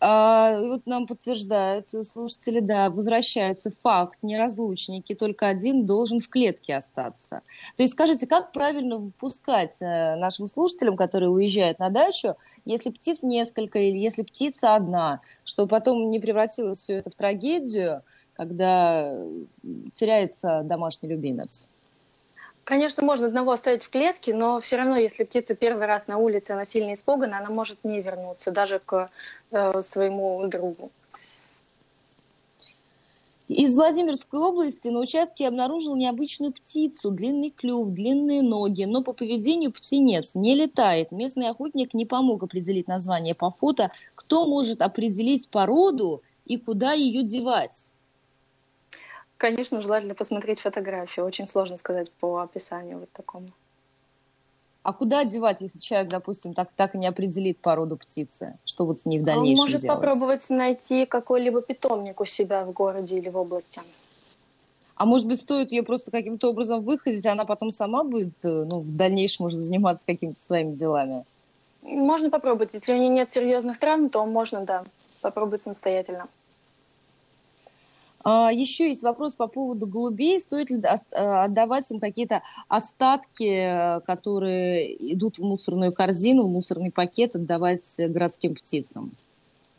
А, 0.00 0.60
вот 0.60 0.86
нам 0.86 1.06
подтверждают 1.06 1.88
слушатели, 1.88 2.60
да, 2.60 2.88
возвращаются 2.88 3.72
факт, 3.82 4.18
неразлучники, 4.22 5.14
только 5.14 5.48
один 5.48 5.86
должен 5.86 6.20
в 6.20 6.28
клетке 6.28 6.76
остаться. 6.76 7.42
То 7.76 7.82
есть 7.82 7.94
скажите, 7.94 8.28
как 8.28 8.52
правильно 8.52 8.98
выпускать 8.98 9.82
э, 9.82 10.14
нашим 10.16 10.46
слушателям, 10.46 10.96
которые 10.96 11.30
уезжают 11.30 11.80
на 11.80 11.90
дачу, 11.90 12.36
если 12.64 12.90
птиц 12.90 13.22
несколько 13.22 13.80
или 13.80 13.98
если 13.98 14.22
птица 14.22 14.76
одна, 14.76 15.20
чтобы 15.44 15.68
потом 15.68 16.10
не 16.10 16.20
превратилось 16.20 16.78
все 16.78 16.94
это 16.94 17.10
в 17.10 17.16
трагедию, 17.16 18.02
когда 18.34 19.18
теряется 19.94 20.62
домашний 20.62 21.08
любимец? 21.08 21.66
Конечно, 22.68 23.02
можно 23.02 23.28
одного 23.28 23.52
оставить 23.52 23.82
в 23.82 23.88
клетке, 23.88 24.34
но 24.34 24.60
все 24.60 24.76
равно, 24.76 24.98
если 24.98 25.24
птица 25.24 25.54
первый 25.54 25.86
раз 25.86 26.06
на 26.06 26.18
улице, 26.18 26.50
она 26.50 26.66
сильно 26.66 26.92
испугана, 26.92 27.38
она 27.38 27.48
может 27.48 27.82
не 27.82 28.02
вернуться 28.02 28.50
даже 28.50 28.78
к 28.78 29.08
э, 29.52 29.80
своему 29.80 30.46
другу. 30.48 30.90
Из 33.48 33.74
Владимирской 33.74 34.38
области 34.38 34.88
на 34.88 34.98
участке 34.98 35.48
обнаружил 35.48 35.96
необычную 35.96 36.52
птицу, 36.52 37.10
длинный 37.10 37.48
клюв, 37.48 37.88
длинные 37.88 38.42
ноги, 38.42 38.84
но 38.84 39.02
по 39.02 39.14
поведению 39.14 39.72
птенец 39.72 40.34
не 40.34 40.54
летает. 40.54 41.10
Местный 41.10 41.48
охотник 41.48 41.94
не 41.94 42.04
помог 42.04 42.42
определить 42.42 42.86
название 42.86 43.34
по 43.34 43.50
фото. 43.50 43.90
Кто 44.14 44.46
может 44.46 44.82
определить 44.82 45.48
породу 45.48 46.20
и 46.44 46.58
куда 46.58 46.92
ее 46.92 47.22
девать? 47.22 47.92
Конечно, 49.38 49.80
желательно 49.80 50.16
посмотреть 50.16 50.60
фотографию. 50.60 51.24
Очень 51.24 51.46
сложно 51.46 51.76
сказать 51.76 52.10
по 52.12 52.38
описанию 52.38 52.98
вот 52.98 53.12
такому. 53.12 53.48
А 54.82 54.92
куда 54.92 55.24
девать, 55.24 55.60
если 55.60 55.78
человек, 55.78 56.10
допустим, 56.10 56.54
так, 56.54 56.72
так 56.72 56.94
и 56.94 56.98
не 56.98 57.06
определит 57.06 57.58
породу 57.58 57.96
птицы? 57.96 58.58
Что 58.64 58.84
вот 58.84 59.00
с 59.00 59.06
ней 59.06 59.20
в 59.20 59.22
дальнейшем 59.22 59.64
Он 59.64 59.70
может 59.70 59.80
делать? 59.82 60.00
попробовать 60.00 60.50
найти 60.50 61.06
какой-либо 61.06 61.62
питомник 61.62 62.20
у 62.20 62.24
себя 62.24 62.64
в 62.64 62.72
городе 62.72 63.16
или 63.16 63.28
в 63.28 63.36
области. 63.36 63.80
А 64.96 65.06
может 65.06 65.28
быть, 65.28 65.40
стоит 65.40 65.70
ее 65.70 65.84
просто 65.84 66.10
каким-то 66.10 66.50
образом 66.50 66.82
выходить, 66.82 67.24
а 67.26 67.32
она 67.32 67.44
потом 67.44 67.70
сама 67.70 68.02
будет, 68.02 68.44
э, 68.44 68.64
ну, 68.64 68.80
в 68.80 68.96
дальнейшем 68.96 69.44
может 69.44 69.60
заниматься 69.60 70.04
какими-то 70.04 70.40
своими 70.40 70.74
делами? 70.74 71.24
Можно 71.82 72.30
попробовать. 72.30 72.74
Если 72.74 72.92
у 72.92 72.96
нее 72.96 73.08
нет 73.08 73.30
серьезных 73.30 73.78
травм, 73.78 74.08
то 74.08 74.26
можно, 74.26 74.62
да, 74.62 74.84
попробовать 75.20 75.62
самостоятельно. 75.62 76.26
А, 78.24 78.50
еще 78.52 78.88
есть 78.88 79.02
вопрос 79.02 79.36
по 79.36 79.46
поводу 79.46 79.86
голубей. 79.86 80.38
Стоит 80.40 80.70
ли 80.70 80.82
э, 80.82 81.16
отдавать 81.16 81.90
им 81.90 82.00
какие-то 82.00 82.42
остатки, 82.68 84.00
которые 84.06 85.14
идут 85.14 85.38
в 85.38 85.42
мусорную 85.42 85.92
корзину, 85.92 86.46
в 86.46 86.50
мусорный 86.50 86.90
пакет, 86.90 87.36
отдавать 87.36 87.88
городским 87.98 88.54
птицам? 88.54 89.12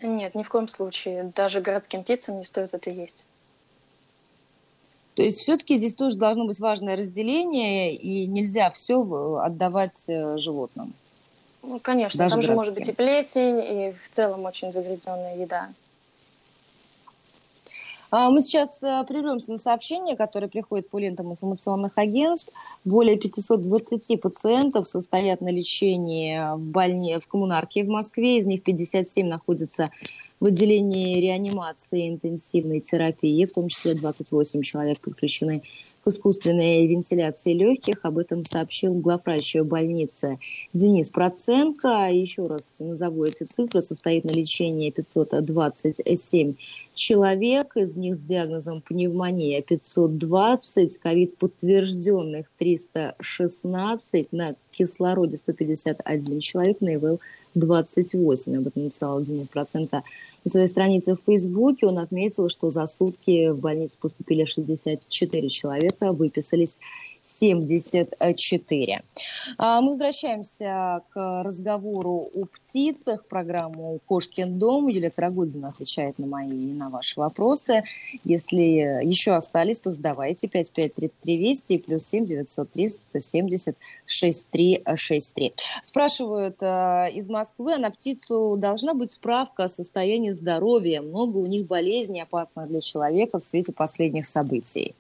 Нет, 0.02 0.36
ни 0.36 0.44
в 0.44 0.50
коем 0.50 0.68
случае. 0.68 1.32
Даже 1.36 1.62
городским 1.62 2.04
птицам 2.04 2.38
не 2.38 2.46
стоит 2.46 2.74
это 2.74 2.90
есть. 2.90 3.26
То 5.16 5.24
есть 5.24 5.40
все-таки 5.40 5.78
здесь 5.78 5.96
тоже 5.96 6.16
должно 6.16 6.46
быть 6.46 6.62
важное 6.62 6.96
разделение, 6.96 7.94
и 7.94 8.26
нельзя 8.26 8.72
все 8.72 9.04
отдавать 9.44 10.06
э, 10.08 10.38
животным. 10.38 10.94
Ну, 11.62 11.78
конечно, 11.82 12.18
Даже 12.18 12.36
там 12.36 12.42
городским. 12.42 12.52
же 12.52 12.56
может 12.56 12.74
быть 12.74 12.88
и 12.88 12.92
плесень, 12.94 13.60
и 13.60 13.94
в 14.02 14.10
целом 14.10 14.46
очень 14.46 14.72
загрязненная 14.72 15.36
еда. 15.36 15.70
А, 18.12 18.32
мы 18.32 18.42
сейчас 18.42 18.82
э, 18.82 19.04
прервемся 19.08 19.52
на 19.52 19.58
сообщения, 19.58 20.16
которые 20.16 20.50
приходят 20.50 20.90
по 20.90 20.98
лентам 20.98 21.32
информационных 21.32 21.98
агентств. 21.98 22.54
Более 22.84 23.18
520 23.18 24.20
пациентов 24.20 24.88
состоят 24.88 25.42
на 25.42 25.50
лечении 25.50 26.56
в, 26.56 26.60
больне... 26.60 27.20
в 27.20 27.28
коммунарке 27.28 27.84
в 27.84 27.88
Москве. 27.88 28.38
Из 28.38 28.48
них 28.48 28.64
57 28.64 29.28
находятся 29.28 29.92
в 30.40 30.46
отделении 30.46 31.22
реанимации 31.22 32.10
интенсивной 32.10 32.80
терапии, 32.80 33.46
в 33.46 33.52
том 33.52 33.68
числе 33.68 33.94
28 33.94 34.62
человек 34.64 35.00
подключены 35.02 35.62
к 36.04 36.08
искусственной 36.08 36.88
вентиляции 36.88 37.54
легких. 37.54 38.00
Об 38.04 38.18
этом 38.18 38.44
сообщил 38.44 38.94
главврач 38.94 39.56
больницы 39.58 40.40
Денис 40.74 41.10
Проценко. 41.10 42.10
Еще 42.10 42.48
раз 42.48 42.80
назову 42.80 43.26
эти 43.26 43.44
цифры. 43.44 43.82
Состоит 43.82 44.24
на 44.24 44.32
лечении 44.32 44.90
527 44.90 46.56
человек, 47.00 47.78
из 47.78 47.96
них 47.96 48.16
с 48.16 48.20
диагнозом 48.20 48.82
пневмония 48.82 49.62
520, 49.62 50.98
ковид 50.98 51.38
подтвержденных 51.38 52.48
316, 52.60 54.34
на 54.34 54.56
кислороде 54.72 55.38
151 55.38 56.40
человек, 56.42 56.82
на 56.82 56.96
ИВЛ 56.96 57.20
28. 57.56 58.58
Об 58.58 58.68
этом 58.68 58.84
написал 58.84 59.22
Денис 59.22 59.48
Процента 59.48 60.04
на 60.44 60.52
своей 60.52 60.68
странице 60.68 61.16
в 61.16 61.20
Фейсбуке. 61.26 61.88
Он 61.88 62.00
отметил, 62.00 62.50
что 62.50 62.70
за 62.70 62.86
сутки 62.88 63.50
в 63.50 63.60
больницу 63.60 63.98
поступили 64.00 64.44
64 64.44 65.50
человека, 65.50 66.12
выписались 66.12 66.80
74. 67.30 69.04
А, 69.58 69.82
мы 69.82 69.90
возвращаемся 69.90 71.02
к 71.10 71.44
разговору 71.44 72.28
о 72.34 72.46
птицах, 72.46 73.26
программу 73.28 74.00
«Кошкин 74.08 74.58
дом». 74.58 74.88
Юлия 74.88 75.12
Карагудина 75.12 75.70
отвечает 75.70 76.18
на 76.18 76.26
мои 76.26 76.50
и 76.50 76.74
на 76.74 76.90
ваши 76.90 77.20
вопросы. 77.20 77.84
Если 78.24 79.04
еще 79.04 79.34
остались, 79.34 79.80
то 79.80 79.92
задавайте 79.92 80.48
5533 80.48 81.38
Вести 81.38 81.74
и 81.74 81.78
плюс 81.78 82.06
7 82.06 82.26
903 82.26 82.88
170 82.88 83.76
6363. 84.06 85.54
Спрашивают 85.84 86.58
э, 86.62 87.12
из 87.14 87.30
Москвы, 87.30 87.76
а 87.76 87.78
на 87.78 87.92
птицу 87.92 88.58
должна 88.58 88.96
быть 88.96 89.12
справка 89.12 89.66
о 89.66 89.68
состоянии 89.68 90.32
здоровья. 90.32 91.02
Много 91.02 91.38
у 91.38 91.46
них 91.46 91.68
болезней, 91.68 92.22
опасных 92.22 92.68
для 92.70 92.82
человека 92.82 93.38
в 93.38 93.44
свете 93.44 93.72
последних 93.72 94.26
событий. 94.26 94.96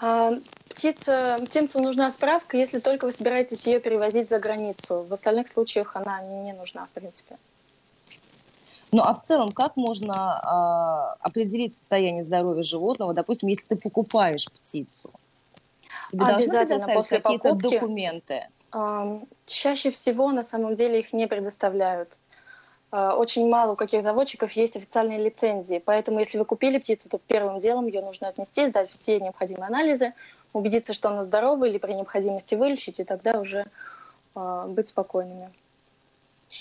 А, 0.00 0.32
птица, 0.70 1.38
птицу 1.44 1.80
нужна 1.80 2.10
справка, 2.10 2.56
если 2.56 2.78
только 2.80 3.04
вы 3.04 3.12
собираетесь 3.12 3.66
ее 3.66 3.80
перевозить 3.80 4.30
за 4.30 4.38
границу. 4.38 5.02
В 5.02 5.12
остальных 5.12 5.48
случаях 5.48 5.94
она 5.94 6.22
не 6.22 6.52
нужна, 6.52 6.86
в 6.86 6.90
принципе. 6.90 7.36
Ну 8.92 9.02
а 9.02 9.12
в 9.12 9.22
целом, 9.22 9.52
как 9.52 9.76
можно 9.76 10.40
э, 10.42 11.20
определить 11.20 11.74
состояние 11.74 12.22
здоровья 12.22 12.62
животного, 12.62 13.14
допустим, 13.14 13.48
если 13.48 13.68
ты 13.68 13.76
покупаешь 13.76 14.50
птицу? 14.50 15.12
Тебе 16.10 16.24
Обязательно 16.24 16.88
после 16.88 17.20
какие-то 17.20 17.50
покупки, 17.50 17.74
документы? 17.74 18.48
Э, 18.74 19.20
чаще 19.46 19.90
всего 19.90 20.32
на 20.32 20.42
самом 20.42 20.74
деле 20.74 20.98
их 20.98 21.12
не 21.12 21.28
предоставляют. 21.28 22.18
Э, 22.92 23.10
очень 23.10 23.48
мало 23.48 23.72
у 23.72 23.76
каких 23.76 24.02
заводчиков 24.02 24.52
есть 24.52 24.76
официальные 24.76 25.22
лицензии. 25.22 25.82
Поэтому, 25.84 26.18
если 26.18 26.38
вы 26.38 26.44
купили 26.44 26.78
птицу, 26.78 27.08
то 27.08 27.18
первым 27.18 27.58
делом 27.58 27.86
ее 27.86 28.02
нужно 28.02 28.28
отнести, 28.28 28.66
сдать 28.66 28.90
все 28.90 29.20
необходимые 29.20 29.66
анализы, 29.66 30.12
убедиться, 30.52 30.92
что 30.92 31.10
она 31.10 31.24
здорова, 31.24 31.64
или 31.64 31.78
при 31.78 31.92
необходимости 31.92 32.54
вылечить, 32.54 33.00
и 33.00 33.04
тогда 33.04 33.40
уже 33.40 33.66
э, 34.34 34.64
быть 34.68 34.88
спокойными. 34.88 35.50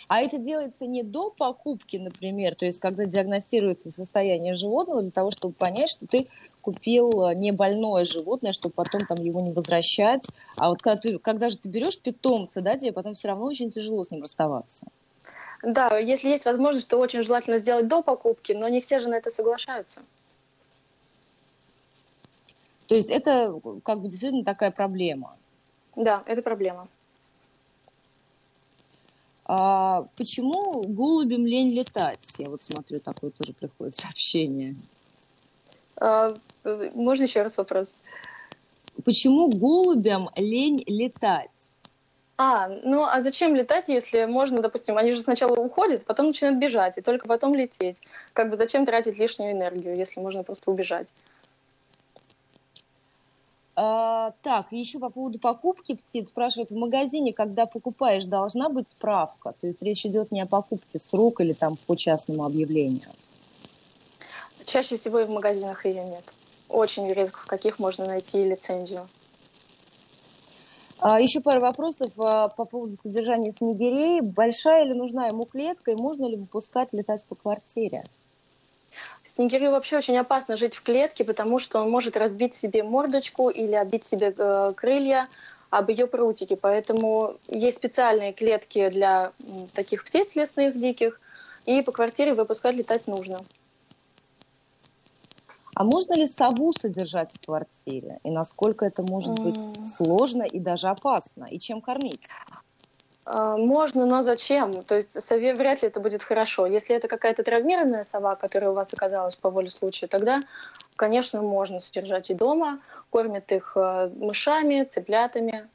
А 0.07 0.21
это 0.21 0.37
делается 0.37 0.85
не 0.85 1.01
до 1.01 1.31
покупки, 1.31 1.97
например, 1.97 2.53
то 2.53 2.67
есть 2.67 2.79
когда 2.79 3.05
диагностируется 3.05 3.89
состояние 3.89 4.53
животного, 4.53 5.01
для 5.01 5.09
того, 5.09 5.31
чтобы 5.31 5.55
понять, 5.55 5.89
что 5.89 6.05
ты 6.05 6.27
купил 6.61 7.25
э, 7.25 7.33
не 7.33 7.51
больное 7.51 8.05
животное, 8.05 8.51
чтобы 8.51 8.73
потом 8.75 9.07
там 9.07 9.17
его 9.17 9.41
не 9.41 9.51
возвращать. 9.51 10.27
А 10.57 10.69
вот 10.69 10.83
когда, 10.83 11.01
ты, 11.01 11.17
когда 11.17 11.49
же 11.49 11.57
ты 11.57 11.69
берешь 11.69 11.97
питомца, 11.99 12.61
да, 12.61 12.77
тебе 12.77 12.91
потом 12.91 13.15
все 13.15 13.29
равно 13.29 13.45
очень 13.45 13.71
тяжело 13.71 14.03
с 14.03 14.11
ним 14.11 14.21
расставаться. 14.21 14.85
Да, 15.61 15.97
если 15.97 16.29
есть 16.29 16.45
возможность, 16.45 16.89
то 16.89 16.97
очень 16.97 17.21
желательно 17.21 17.57
сделать 17.57 17.87
до 17.87 18.01
покупки, 18.01 18.53
но 18.53 18.69
не 18.69 18.79
все 18.81 18.99
же 18.99 19.09
на 19.09 19.15
это 19.15 19.29
соглашаются. 19.29 20.01
То 22.87 22.95
есть 22.95 23.11
это 23.11 23.59
как 23.83 24.01
бы 24.01 24.07
действительно 24.07 24.43
такая 24.43 24.71
проблема. 24.71 25.37
Да, 25.95 26.23
это 26.25 26.41
проблема. 26.41 26.87
А 29.45 30.07
почему 30.15 30.83
голубям 30.83 31.45
лень 31.45 31.71
летать? 31.71 32.35
Я 32.37 32.49
вот 32.49 32.61
смотрю, 32.61 32.99
такое 32.99 33.31
тоже 33.31 33.53
приходит 33.53 33.95
сообщение. 33.95 34.75
А, 35.97 36.35
можно 36.93 37.23
еще 37.23 37.41
раз 37.41 37.57
вопрос? 37.57 37.95
Почему 39.03 39.49
голубям 39.49 40.29
лень 40.35 40.83
летать? 40.87 41.78
А, 42.41 42.69
ну 42.69 43.03
а 43.03 43.19
зачем 43.19 43.53
летать, 43.53 43.89
если 43.89 44.23
можно, 44.23 44.61
допустим, 44.61 44.97
они 44.97 45.11
же 45.11 45.19
сначала 45.19 45.57
уходят, 45.57 46.05
потом 46.05 46.27
начинают 46.27 46.57
бежать, 46.57 46.97
и 46.97 47.01
только 47.01 47.27
потом 47.27 47.53
лететь. 47.53 48.01
Как 48.31 48.49
бы 48.49 48.55
зачем 48.55 48.85
тратить 48.85 49.17
лишнюю 49.17 49.51
энергию, 49.51 49.97
если 49.97 50.21
можно 50.21 50.41
просто 50.43 50.71
убежать? 50.71 51.09
А, 53.75 54.31
так, 54.41 54.71
еще 54.71 54.99
по 54.99 55.09
поводу 55.09 55.37
покупки 55.37 55.95
птиц 55.95 56.29
спрашивают, 56.29 56.71
в 56.71 56.77
магазине, 56.77 57.33
когда 57.33 57.65
покупаешь, 57.65 58.23
должна 58.23 58.69
быть 58.69 58.87
справка? 58.87 59.53
То 59.59 59.67
есть 59.67 59.81
речь 59.81 60.05
идет 60.05 60.31
не 60.31 60.39
о 60.39 60.45
покупке 60.45 60.97
с 60.97 61.13
рук 61.13 61.41
или 61.41 61.51
там 61.51 61.75
по 61.87 61.97
частному 61.97 62.45
объявлению? 62.45 63.09
Чаще 64.63 64.95
всего 64.95 65.19
и 65.19 65.25
в 65.25 65.29
магазинах 65.29 65.85
ее 65.85 66.05
нет. 66.05 66.23
Очень 66.69 67.11
редко 67.11 67.39
в 67.39 67.47
каких 67.47 67.79
можно 67.79 68.05
найти 68.05 68.41
лицензию. 68.45 69.09
А, 71.01 71.19
еще 71.19 71.39
пару 71.39 71.61
вопросов 71.61 72.13
а, 72.17 72.49
по 72.49 72.65
поводу 72.65 72.95
содержания 72.97 73.51
снегирей. 73.51 74.21
Большая 74.21 74.83
ли 74.83 74.93
нужна 74.93 75.27
ему 75.27 75.43
клетка 75.43 75.91
и 75.91 75.95
можно 75.95 76.25
ли 76.25 76.35
выпускать 76.35 76.91
летать 76.91 77.25
по 77.27 77.35
квартире? 77.35 78.03
Снегирю 79.23 79.71
вообще 79.71 79.97
очень 79.97 80.17
опасно 80.17 80.57
жить 80.57 80.75
в 80.75 80.83
клетке, 80.83 81.23
потому 81.23 81.59
что 81.59 81.79
он 81.79 81.89
может 81.89 82.17
разбить 82.17 82.55
себе 82.55 82.83
мордочку 82.83 83.49
или 83.49 83.75
обить 83.75 84.03
себе 84.03 84.33
э, 84.35 84.73
крылья 84.75 85.27
об 85.69 85.89
ее 85.89 86.07
прутики. 86.07 86.57
Поэтому 86.59 87.35
есть 87.47 87.77
специальные 87.77 88.33
клетки 88.33 88.89
для 88.89 89.31
таких 89.73 90.03
птиц 90.03 90.35
лесных, 90.35 90.77
диких, 90.77 91.21
и 91.65 91.81
по 91.81 91.91
квартире 91.91 92.33
выпускать 92.33 92.75
летать 92.75 93.07
нужно. 93.07 93.39
А 95.75 95.83
можно 95.83 96.13
ли 96.13 96.25
сову 96.25 96.73
содержать 96.73 97.33
в 97.33 97.45
квартире? 97.45 98.19
И 98.23 98.31
насколько 98.31 98.85
это 98.85 99.03
может 99.03 99.39
быть 99.39 99.59
сложно 99.87 100.43
и 100.43 100.59
даже 100.59 100.87
опасно? 100.87 101.45
И 101.45 101.59
чем 101.59 101.81
кормить? 101.81 102.31
А, 103.25 103.57
можно, 103.57 104.05
но 104.05 104.23
зачем? 104.23 104.83
То 104.83 104.95
есть 104.95 105.21
сове 105.21 105.53
вряд 105.53 105.83
ли 105.83 105.87
это 105.89 105.99
будет 105.99 106.23
хорошо. 106.23 106.65
Если 106.65 106.95
это 106.95 107.07
какая-то 107.07 107.43
травмированная 107.43 108.03
сова, 108.03 108.35
которая 108.35 108.71
у 108.71 108.73
вас 108.73 108.91
оказалась 108.93 109.35
по 109.35 109.51
воле 109.51 109.69
случая, 109.69 110.07
тогда, 110.07 110.41
конечно, 110.95 111.41
можно 111.41 111.79
содержать 111.79 112.31
и 112.31 112.33
дома. 112.33 112.79
Кормят 113.11 113.51
их 113.51 113.73
э, 113.75 114.09
мышами, 114.15 114.83
цыплятами. 114.83 115.69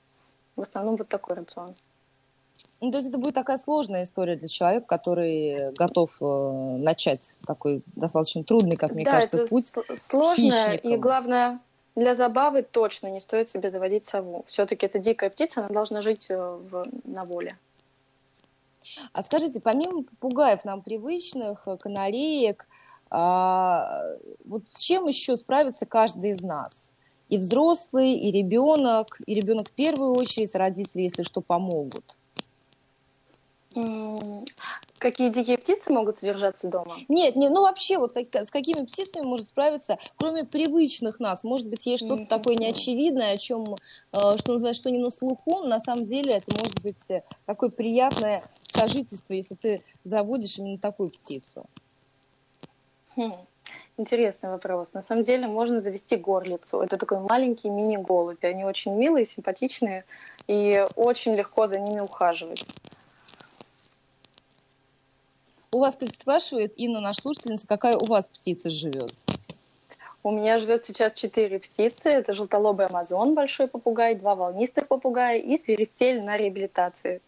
В 0.57 0.63
основном 0.63 0.97
вот 0.97 1.09
такой 1.09 1.37
рацион. 1.37 1.77
Ну, 2.81 2.91
то 2.91 2.99
есть 2.99 3.09
это 3.09 3.19
будет 3.19 3.35
такая 3.35 3.57
сложная 3.57 4.03
история 4.03 4.37
для 4.37 4.49
человека, 4.49 4.87
который 4.87 5.73
готов 5.73 6.17
э, 6.21 6.77
начать 6.79 7.39
такой 7.47 7.83
достаточно 7.97 8.45
трудный, 8.45 8.77
как 8.77 8.93
мне 8.93 9.05
да, 9.05 9.13
кажется, 9.13 9.39
это 9.39 9.49
путь 9.49 9.73
сложная 9.97 10.75
и 10.75 10.97
главное 10.97 11.61
для 11.97 12.15
забавы 12.15 12.63
точно 12.63 13.09
не 13.09 13.21
стоит 13.21 13.49
себе 13.49 13.71
заводить 13.71 14.05
сову. 14.05 14.45
Все-таки 14.49 14.87
это 14.87 14.99
дикая 14.99 15.31
птица, 15.31 15.61
она 15.61 15.69
должна 15.69 16.03
жить 16.03 16.27
э, 16.29 16.37
в, 16.37 16.87
на 17.05 17.25
воле. 17.25 17.57
А 19.13 19.23
скажите, 19.23 19.61
помимо 19.61 20.03
попугаев 20.03 20.65
нам 20.65 20.83
привычных, 20.83 21.67
э, 21.67 21.77
канареек, 21.77 22.67
а, 23.11 24.03
вот 24.45 24.67
с 24.67 24.81
чем 24.81 25.07
еще 25.07 25.37
справится 25.37 25.87
каждый 25.87 26.31
из 26.31 26.43
нас? 26.43 26.93
И 27.29 27.39
взрослый, 27.39 28.15
и 28.15 28.31
ребенок, 28.33 29.21
и 29.27 29.35
ребенок 29.35 29.69
в 29.69 29.73
первую 29.73 30.15
очередь, 30.15 30.55
родители, 30.55 31.03
если 31.03 31.23
что, 31.23 31.41
помогут. 31.41 32.19
Какие 34.99 35.29
дикие 35.29 35.59
птицы 35.59 35.93
могут 35.93 36.17
содержаться 36.17 36.69
дома? 36.69 36.95
Нет, 37.09 37.37
не, 37.37 37.49
ну 37.49 37.63
вообще, 37.63 37.99
вот 37.99 38.13
как, 38.13 38.35
с 38.35 38.51
какими 38.51 38.85
птицами 38.85 39.27
можно 39.27 39.45
справиться, 39.45 39.99
кроме 40.17 40.45
привычных 40.45 41.21
нас? 41.21 41.45
Может 41.45 41.67
быть, 41.67 41.85
есть 41.85 42.07
что-то 42.07 42.23
mm-hmm. 42.23 42.29
такое 42.29 42.57
неочевидное, 42.57 43.33
о 43.33 43.37
чем, 43.37 43.65
э, 43.65 44.37
что 44.39 44.53
называется, 44.53 44.81
что 44.81 44.91
не 44.91 44.99
на 44.99 45.11
слуху, 45.11 45.61
на 45.61 45.81
самом 45.81 46.05
деле 46.05 46.35
это 46.35 46.57
может 46.57 46.81
быть 46.81 47.11
э, 47.11 47.23
такое 47.47 47.71
приятное 47.71 48.45
сожительство, 48.63 49.35
если 49.35 49.57
ты 49.57 49.83
заводишь 50.05 50.59
именно 50.59 50.79
такую 50.79 51.11
птицу. 51.11 51.67
Хм. 53.17 53.35
Интересный 53.97 54.51
вопрос. 54.51 54.93
На 54.93 55.03
самом 55.03 55.23
деле 55.23 55.47
можно 55.47 55.79
завести 55.79 56.17
горлицу. 56.17 56.81
Это 56.81 56.97
такой 56.97 57.21
маленький 57.21 57.71
мини-голубь. 57.71 58.43
Они 58.45 58.65
очень 58.65 58.93
милые, 58.95 59.25
симпатичные, 59.25 60.05
и 60.49 60.85
очень 60.97 61.35
легко 61.35 61.67
за 61.67 61.79
ними 61.79 62.01
ухаживать. 62.01 62.67
У 65.75 65.81
вас, 65.81 65.97
кстати, 65.97 66.13
спрашивает 66.13 66.73
Инна, 66.77 67.01
наша 67.01 67.23
слушательница, 67.23 67.67
какая 67.67 67.97
у 67.97 68.05
вас 68.05 68.29
птица 68.29 68.71
живет? 68.71 69.13
У 70.23 70.31
меня 70.31 70.59
живет 70.59 70.85
сейчас 70.85 71.15
четыре 71.15 71.59
птицы. 71.59 72.11
Это 72.11 72.33
желтолобый 72.33 72.87
амазон, 72.87 73.35
большой 73.35 73.67
попугай, 73.67 74.15
два 74.15 74.37
волнистых 74.37 74.87
попугая 74.87 75.39
и 75.39 75.57
свиристель 75.57 76.23
на 76.23 76.37
реабилитации. 76.37 77.21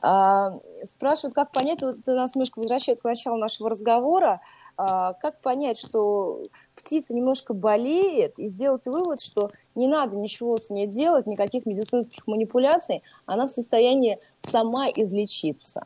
А, 0.00 0.58
спрашивают, 0.84 1.34
как 1.34 1.50
понять, 1.50 1.82
вот 1.82 1.98
нас 2.06 2.34
немножко 2.34 2.60
возвращает 2.60 3.00
к 3.00 3.04
началу 3.04 3.36
нашего 3.36 3.68
разговора, 3.68 4.40
как 4.78 5.40
понять, 5.40 5.76
что 5.76 6.40
птица 6.76 7.12
немножко 7.12 7.52
болеет, 7.52 8.38
и 8.38 8.46
сделать 8.46 8.86
вывод, 8.86 9.20
что 9.20 9.50
не 9.74 9.88
надо 9.88 10.16
ничего 10.16 10.56
с 10.56 10.70
ней 10.70 10.86
делать, 10.86 11.26
никаких 11.26 11.66
медицинских 11.66 12.26
манипуляций, 12.28 13.02
она 13.26 13.48
в 13.48 13.50
состоянии 13.50 14.20
сама 14.38 14.88
излечиться. 14.88 15.84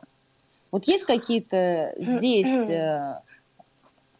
Вот 0.71 0.85
есть 0.85 1.05
какие-то 1.05 1.95
здесь 1.97 2.69
э, 2.69 3.19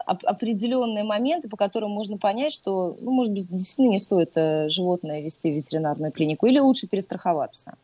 определенные 0.06 1.04
моменты, 1.04 1.50
по 1.50 1.58
которым 1.58 1.92
можно 1.92 2.18
понять, 2.18 2.52
что, 2.52 2.98
ну, 3.00 3.12
может 3.12 3.32
быть, 3.32 3.48
действительно 3.50 3.92
не 3.92 4.00
стоит 4.00 4.36
э, 4.38 4.68
животное 4.70 5.22
вести 5.22 5.52
в 5.52 5.56
ветеринарную 5.56 6.12
клинику, 6.12 6.48
или 6.48 6.58
лучше 6.58 6.88
перестраховаться? 6.88 7.76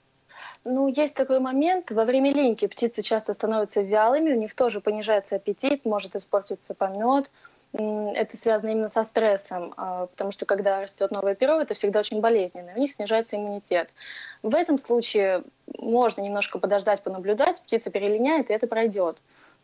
Ну, 0.65 0.87
есть 0.87 1.15
такой 1.15 1.39
момент. 1.39 1.91
Во 1.91 2.05
время 2.05 2.33
линьки 2.33 2.67
птицы 2.67 3.01
часто 3.01 3.33
становятся 3.33 3.81
вялыми, 3.81 4.33
у 4.33 4.35
них 4.35 4.53
тоже 4.53 4.81
понижается 4.81 5.35
аппетит, 5.35 5.85
может 5.85 6.15
испортиться 6.15 6.73
помет. 6.73 7.31
Это 7.71 8.35
связано 8.35 8.71
именно 8.71 8.89
со 8.89 9.03
стрессом, 9.03 9.73
а, 9.77 10.07
потому 10.07 10.31
что 10.31 10.47
когда 10.47 10.81
растет 10.81 11.11
новое 11.11 11.35
перо, 11.35 11.61
это 11.61 11.75
всегда 11.75 11.99
очень 11.99 12.19
болезненно, 12.19 12.73
у 12.75 12.79
них 12.79 12.91
снижается 12.91 13.35
иммунитет. 13.35 13.93
В 14.41 14.55
этом 14.55 14.79
случае 14.79 15.43
можно 15.77 16.21
немножко 16.21 16.57
подождать, 16.57 17.03
понаблюдать, 17.03 17.61
птица 17.61 17.91
перелиняет, 17.91 18.49
и 18.49 18.53
это 18.53 18.65
пройдет. 18.65 19.17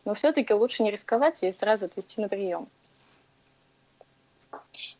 Но 0.04 0.14
все-таки 0.14 0.54
лучше 0.54 0.84
не 0.84 0.92
рисковать 0.92 1.42
и 1.42 1.50
сразу 1.50 1.86
отвести 1.86 2.20
на 2.20 2.28
прием. 2.28 2.68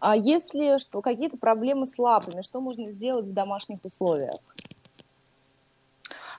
А 0.01 0.17
если 0.17 0.79
что, 0.79 1.01
какие-то 1.01 1.37
проблемы 1.37 1.87
с 1.87 1.99
лапами, 2.01 2.43
что 2.43 2.61
можно 2.61 2.91
сделать 2.91 3.29
в 3.29 3.33
домашних 3.33 3.85
условиях? 3.85 4.35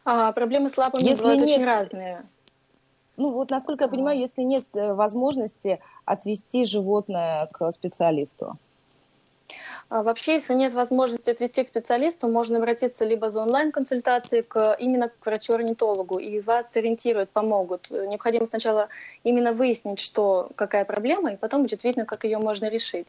А, 0.10 0.32
проблемы 0.32 0.70
с 0.70 0.78
лапами 0.78 1.04
если 1.04 1.22
бывают 1.24 1.42
нет... 1.42 1.50
очень 1.50 1.66
разные. 1.66 2.26
Ну 3.18 3.32
вот, 3.32 3.50
насколько 3.50 3.84
я 3.84 3.90
понимаю, 3.90 4.18
если 4.18 4.42
нет 4.42 4.64
э, 4.74 4.94
возможности 4.94 5.82
отвести 6.06 6.64
животное 6.64 7.48
к 7.48 7.70
специалисту. 7.74 8.58
А 9.90 10.04
вообще, 10.04 10.36
если 10.36 10.54
нет 10.54 10.72
возможности 10.72 11.30
отвести 11.30 11.66
к 11.66 11.68
специалисту, 11.68 12.30
можно 12.30 12.58
обратиться 12.58 13.04
либо 13.04 13.30
за 13.30 13.42
онлайн-консультацией 13.42 14.44
к, 14.44 14.78
именно 14.80 15.10
к 15.10 15.26
врачу-орнитологу, 15.26 16.20
и 16.20 16.40
вас 16.40 16.72
сориентируют, 16.72 17.30
помогут. 17.30 17.90
Необходимо 17.90 18.46
сначала 18.46 18.88
именно 19.26 19.52
выяснить, 19.52 20.00
что, 20.00 20.50
какая 20.56 20.86
проблема, 20.86 21.34
и 21.34 21.36
потом 21.36 21.64
будет 21.64 21.84
видно, 21.84 22.06
как 22.06 22.24
ее 22.24 22.38
можно 22.38 22.70
решить. 22.70 23.08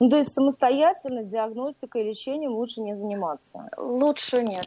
Ну, 0.00 0.08
то 0.08 0.16
есть 0.16 0.30
самостоятельно 0.30 1.24
диагностикой 1.24 2.02
и 2.02 2.08
лечением 2.08 2.52
лучше 2.52 2.80
не 2.80 2.96
заниматься? 2.96 3.68
Лучше 3.76 4.42
нет. 4.42 4.66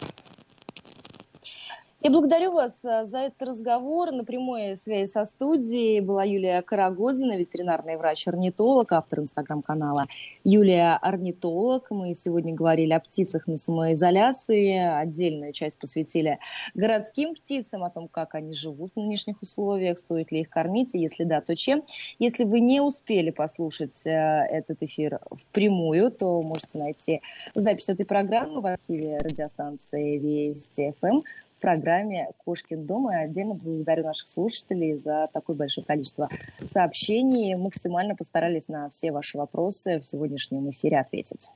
Я 2.06 2.12
благодарю 2.12 2.52
вас 2.52 2.84
э, 2.84 3.06
за 3.06 3.20
этот 3.20 3.44
разговор. 3.44 4.12
На 4.12 4.26
прямой 4.26 4.76
связи 4.76 5.10
со 5.10 5.24
студией 5.24 6.02
была 6.02 6.26
Юлия 6.26 6.62
Карагодина, 6.62 7.38
ветеринарный 7.38 7.96
врач-орнитолог, 7.96 8.92
автор 8.92 9.20
инстаграм-канала 9.20 10.04
Юлия 10.44 10.98
Орнитолог. 11.02 11.92
Мы 11.92 12.14
сегодня 12.14 12.54
говорили 12.54 12.92
о 12.92 13.00
птицах 13.00 13.48
на 13.48 13.56
самоизоляции. 13.56 14.80
Отдельную 14.80 15.54
часть 15.54 15.80
посвятили 15.80 16.40
городским 16.74 17.36
птицам, 17.36 17.86
о 17.86 17.90
том, 17.90 18.10
как 18.10 18.36
они 18.36 18.52
живут 18.52 18.92
в 18.92 18.98
нынешних 18.98 19.42
условиях, 19.42 19.98
стоит 19.98 20.34
ли 20.34 20.42
их 20.42 20.50
кормить, 20.50 20.96
и 20.96 21.00
если 21.00 21.24
да, 21.24 21.40
то 21.40 21.56
чем. 21.56 21.86
Если 22.20 22.44
вы 22.44 22.60
не 22.60 22.82
успели 22.82 23.30
послушать 23.30 24.06
э, 24.06 24.10
этот 24.10 24.84
эфир 24.84 25.22
впрямую, 25.32 26.12
то 26.12 26.42
можете 26.42 26.80
найти 26.80 27.22
запись 27.56 27.88
этой 27.88 28.06
программы 28.06 28.60
в 28.60 28.66
архиве 28.66 29.20
радиостанции 29.20 30.18
Вести 30.18 30.94
ФМ 31.00 31.22
программе 31.64 32.28
«Кошкин 32.44 32.86
дом». 32.86 33.10
И 33.10 33.16
отдельно 33.16 33.54
благодарю 33.54 34.04
наших 34.04 34.28
слушателей 34.28 34.98
за 34.98 35.30
такое 35.32 35.56
большое 35.56 35.86
количество 35.88 36.28
сообщений. 36.62 37.56
Максимально 37.56 38.16
постарались 38.18 38.68
на 38.68 38.90
все 38.90 39.14
ваши 39.14 39.38
вопросы 39.38 39.98
в 39.98 40.04
сегодняшнем 40.04 40.70
эфире 40.70 41.00
ответить. 41.00 41.50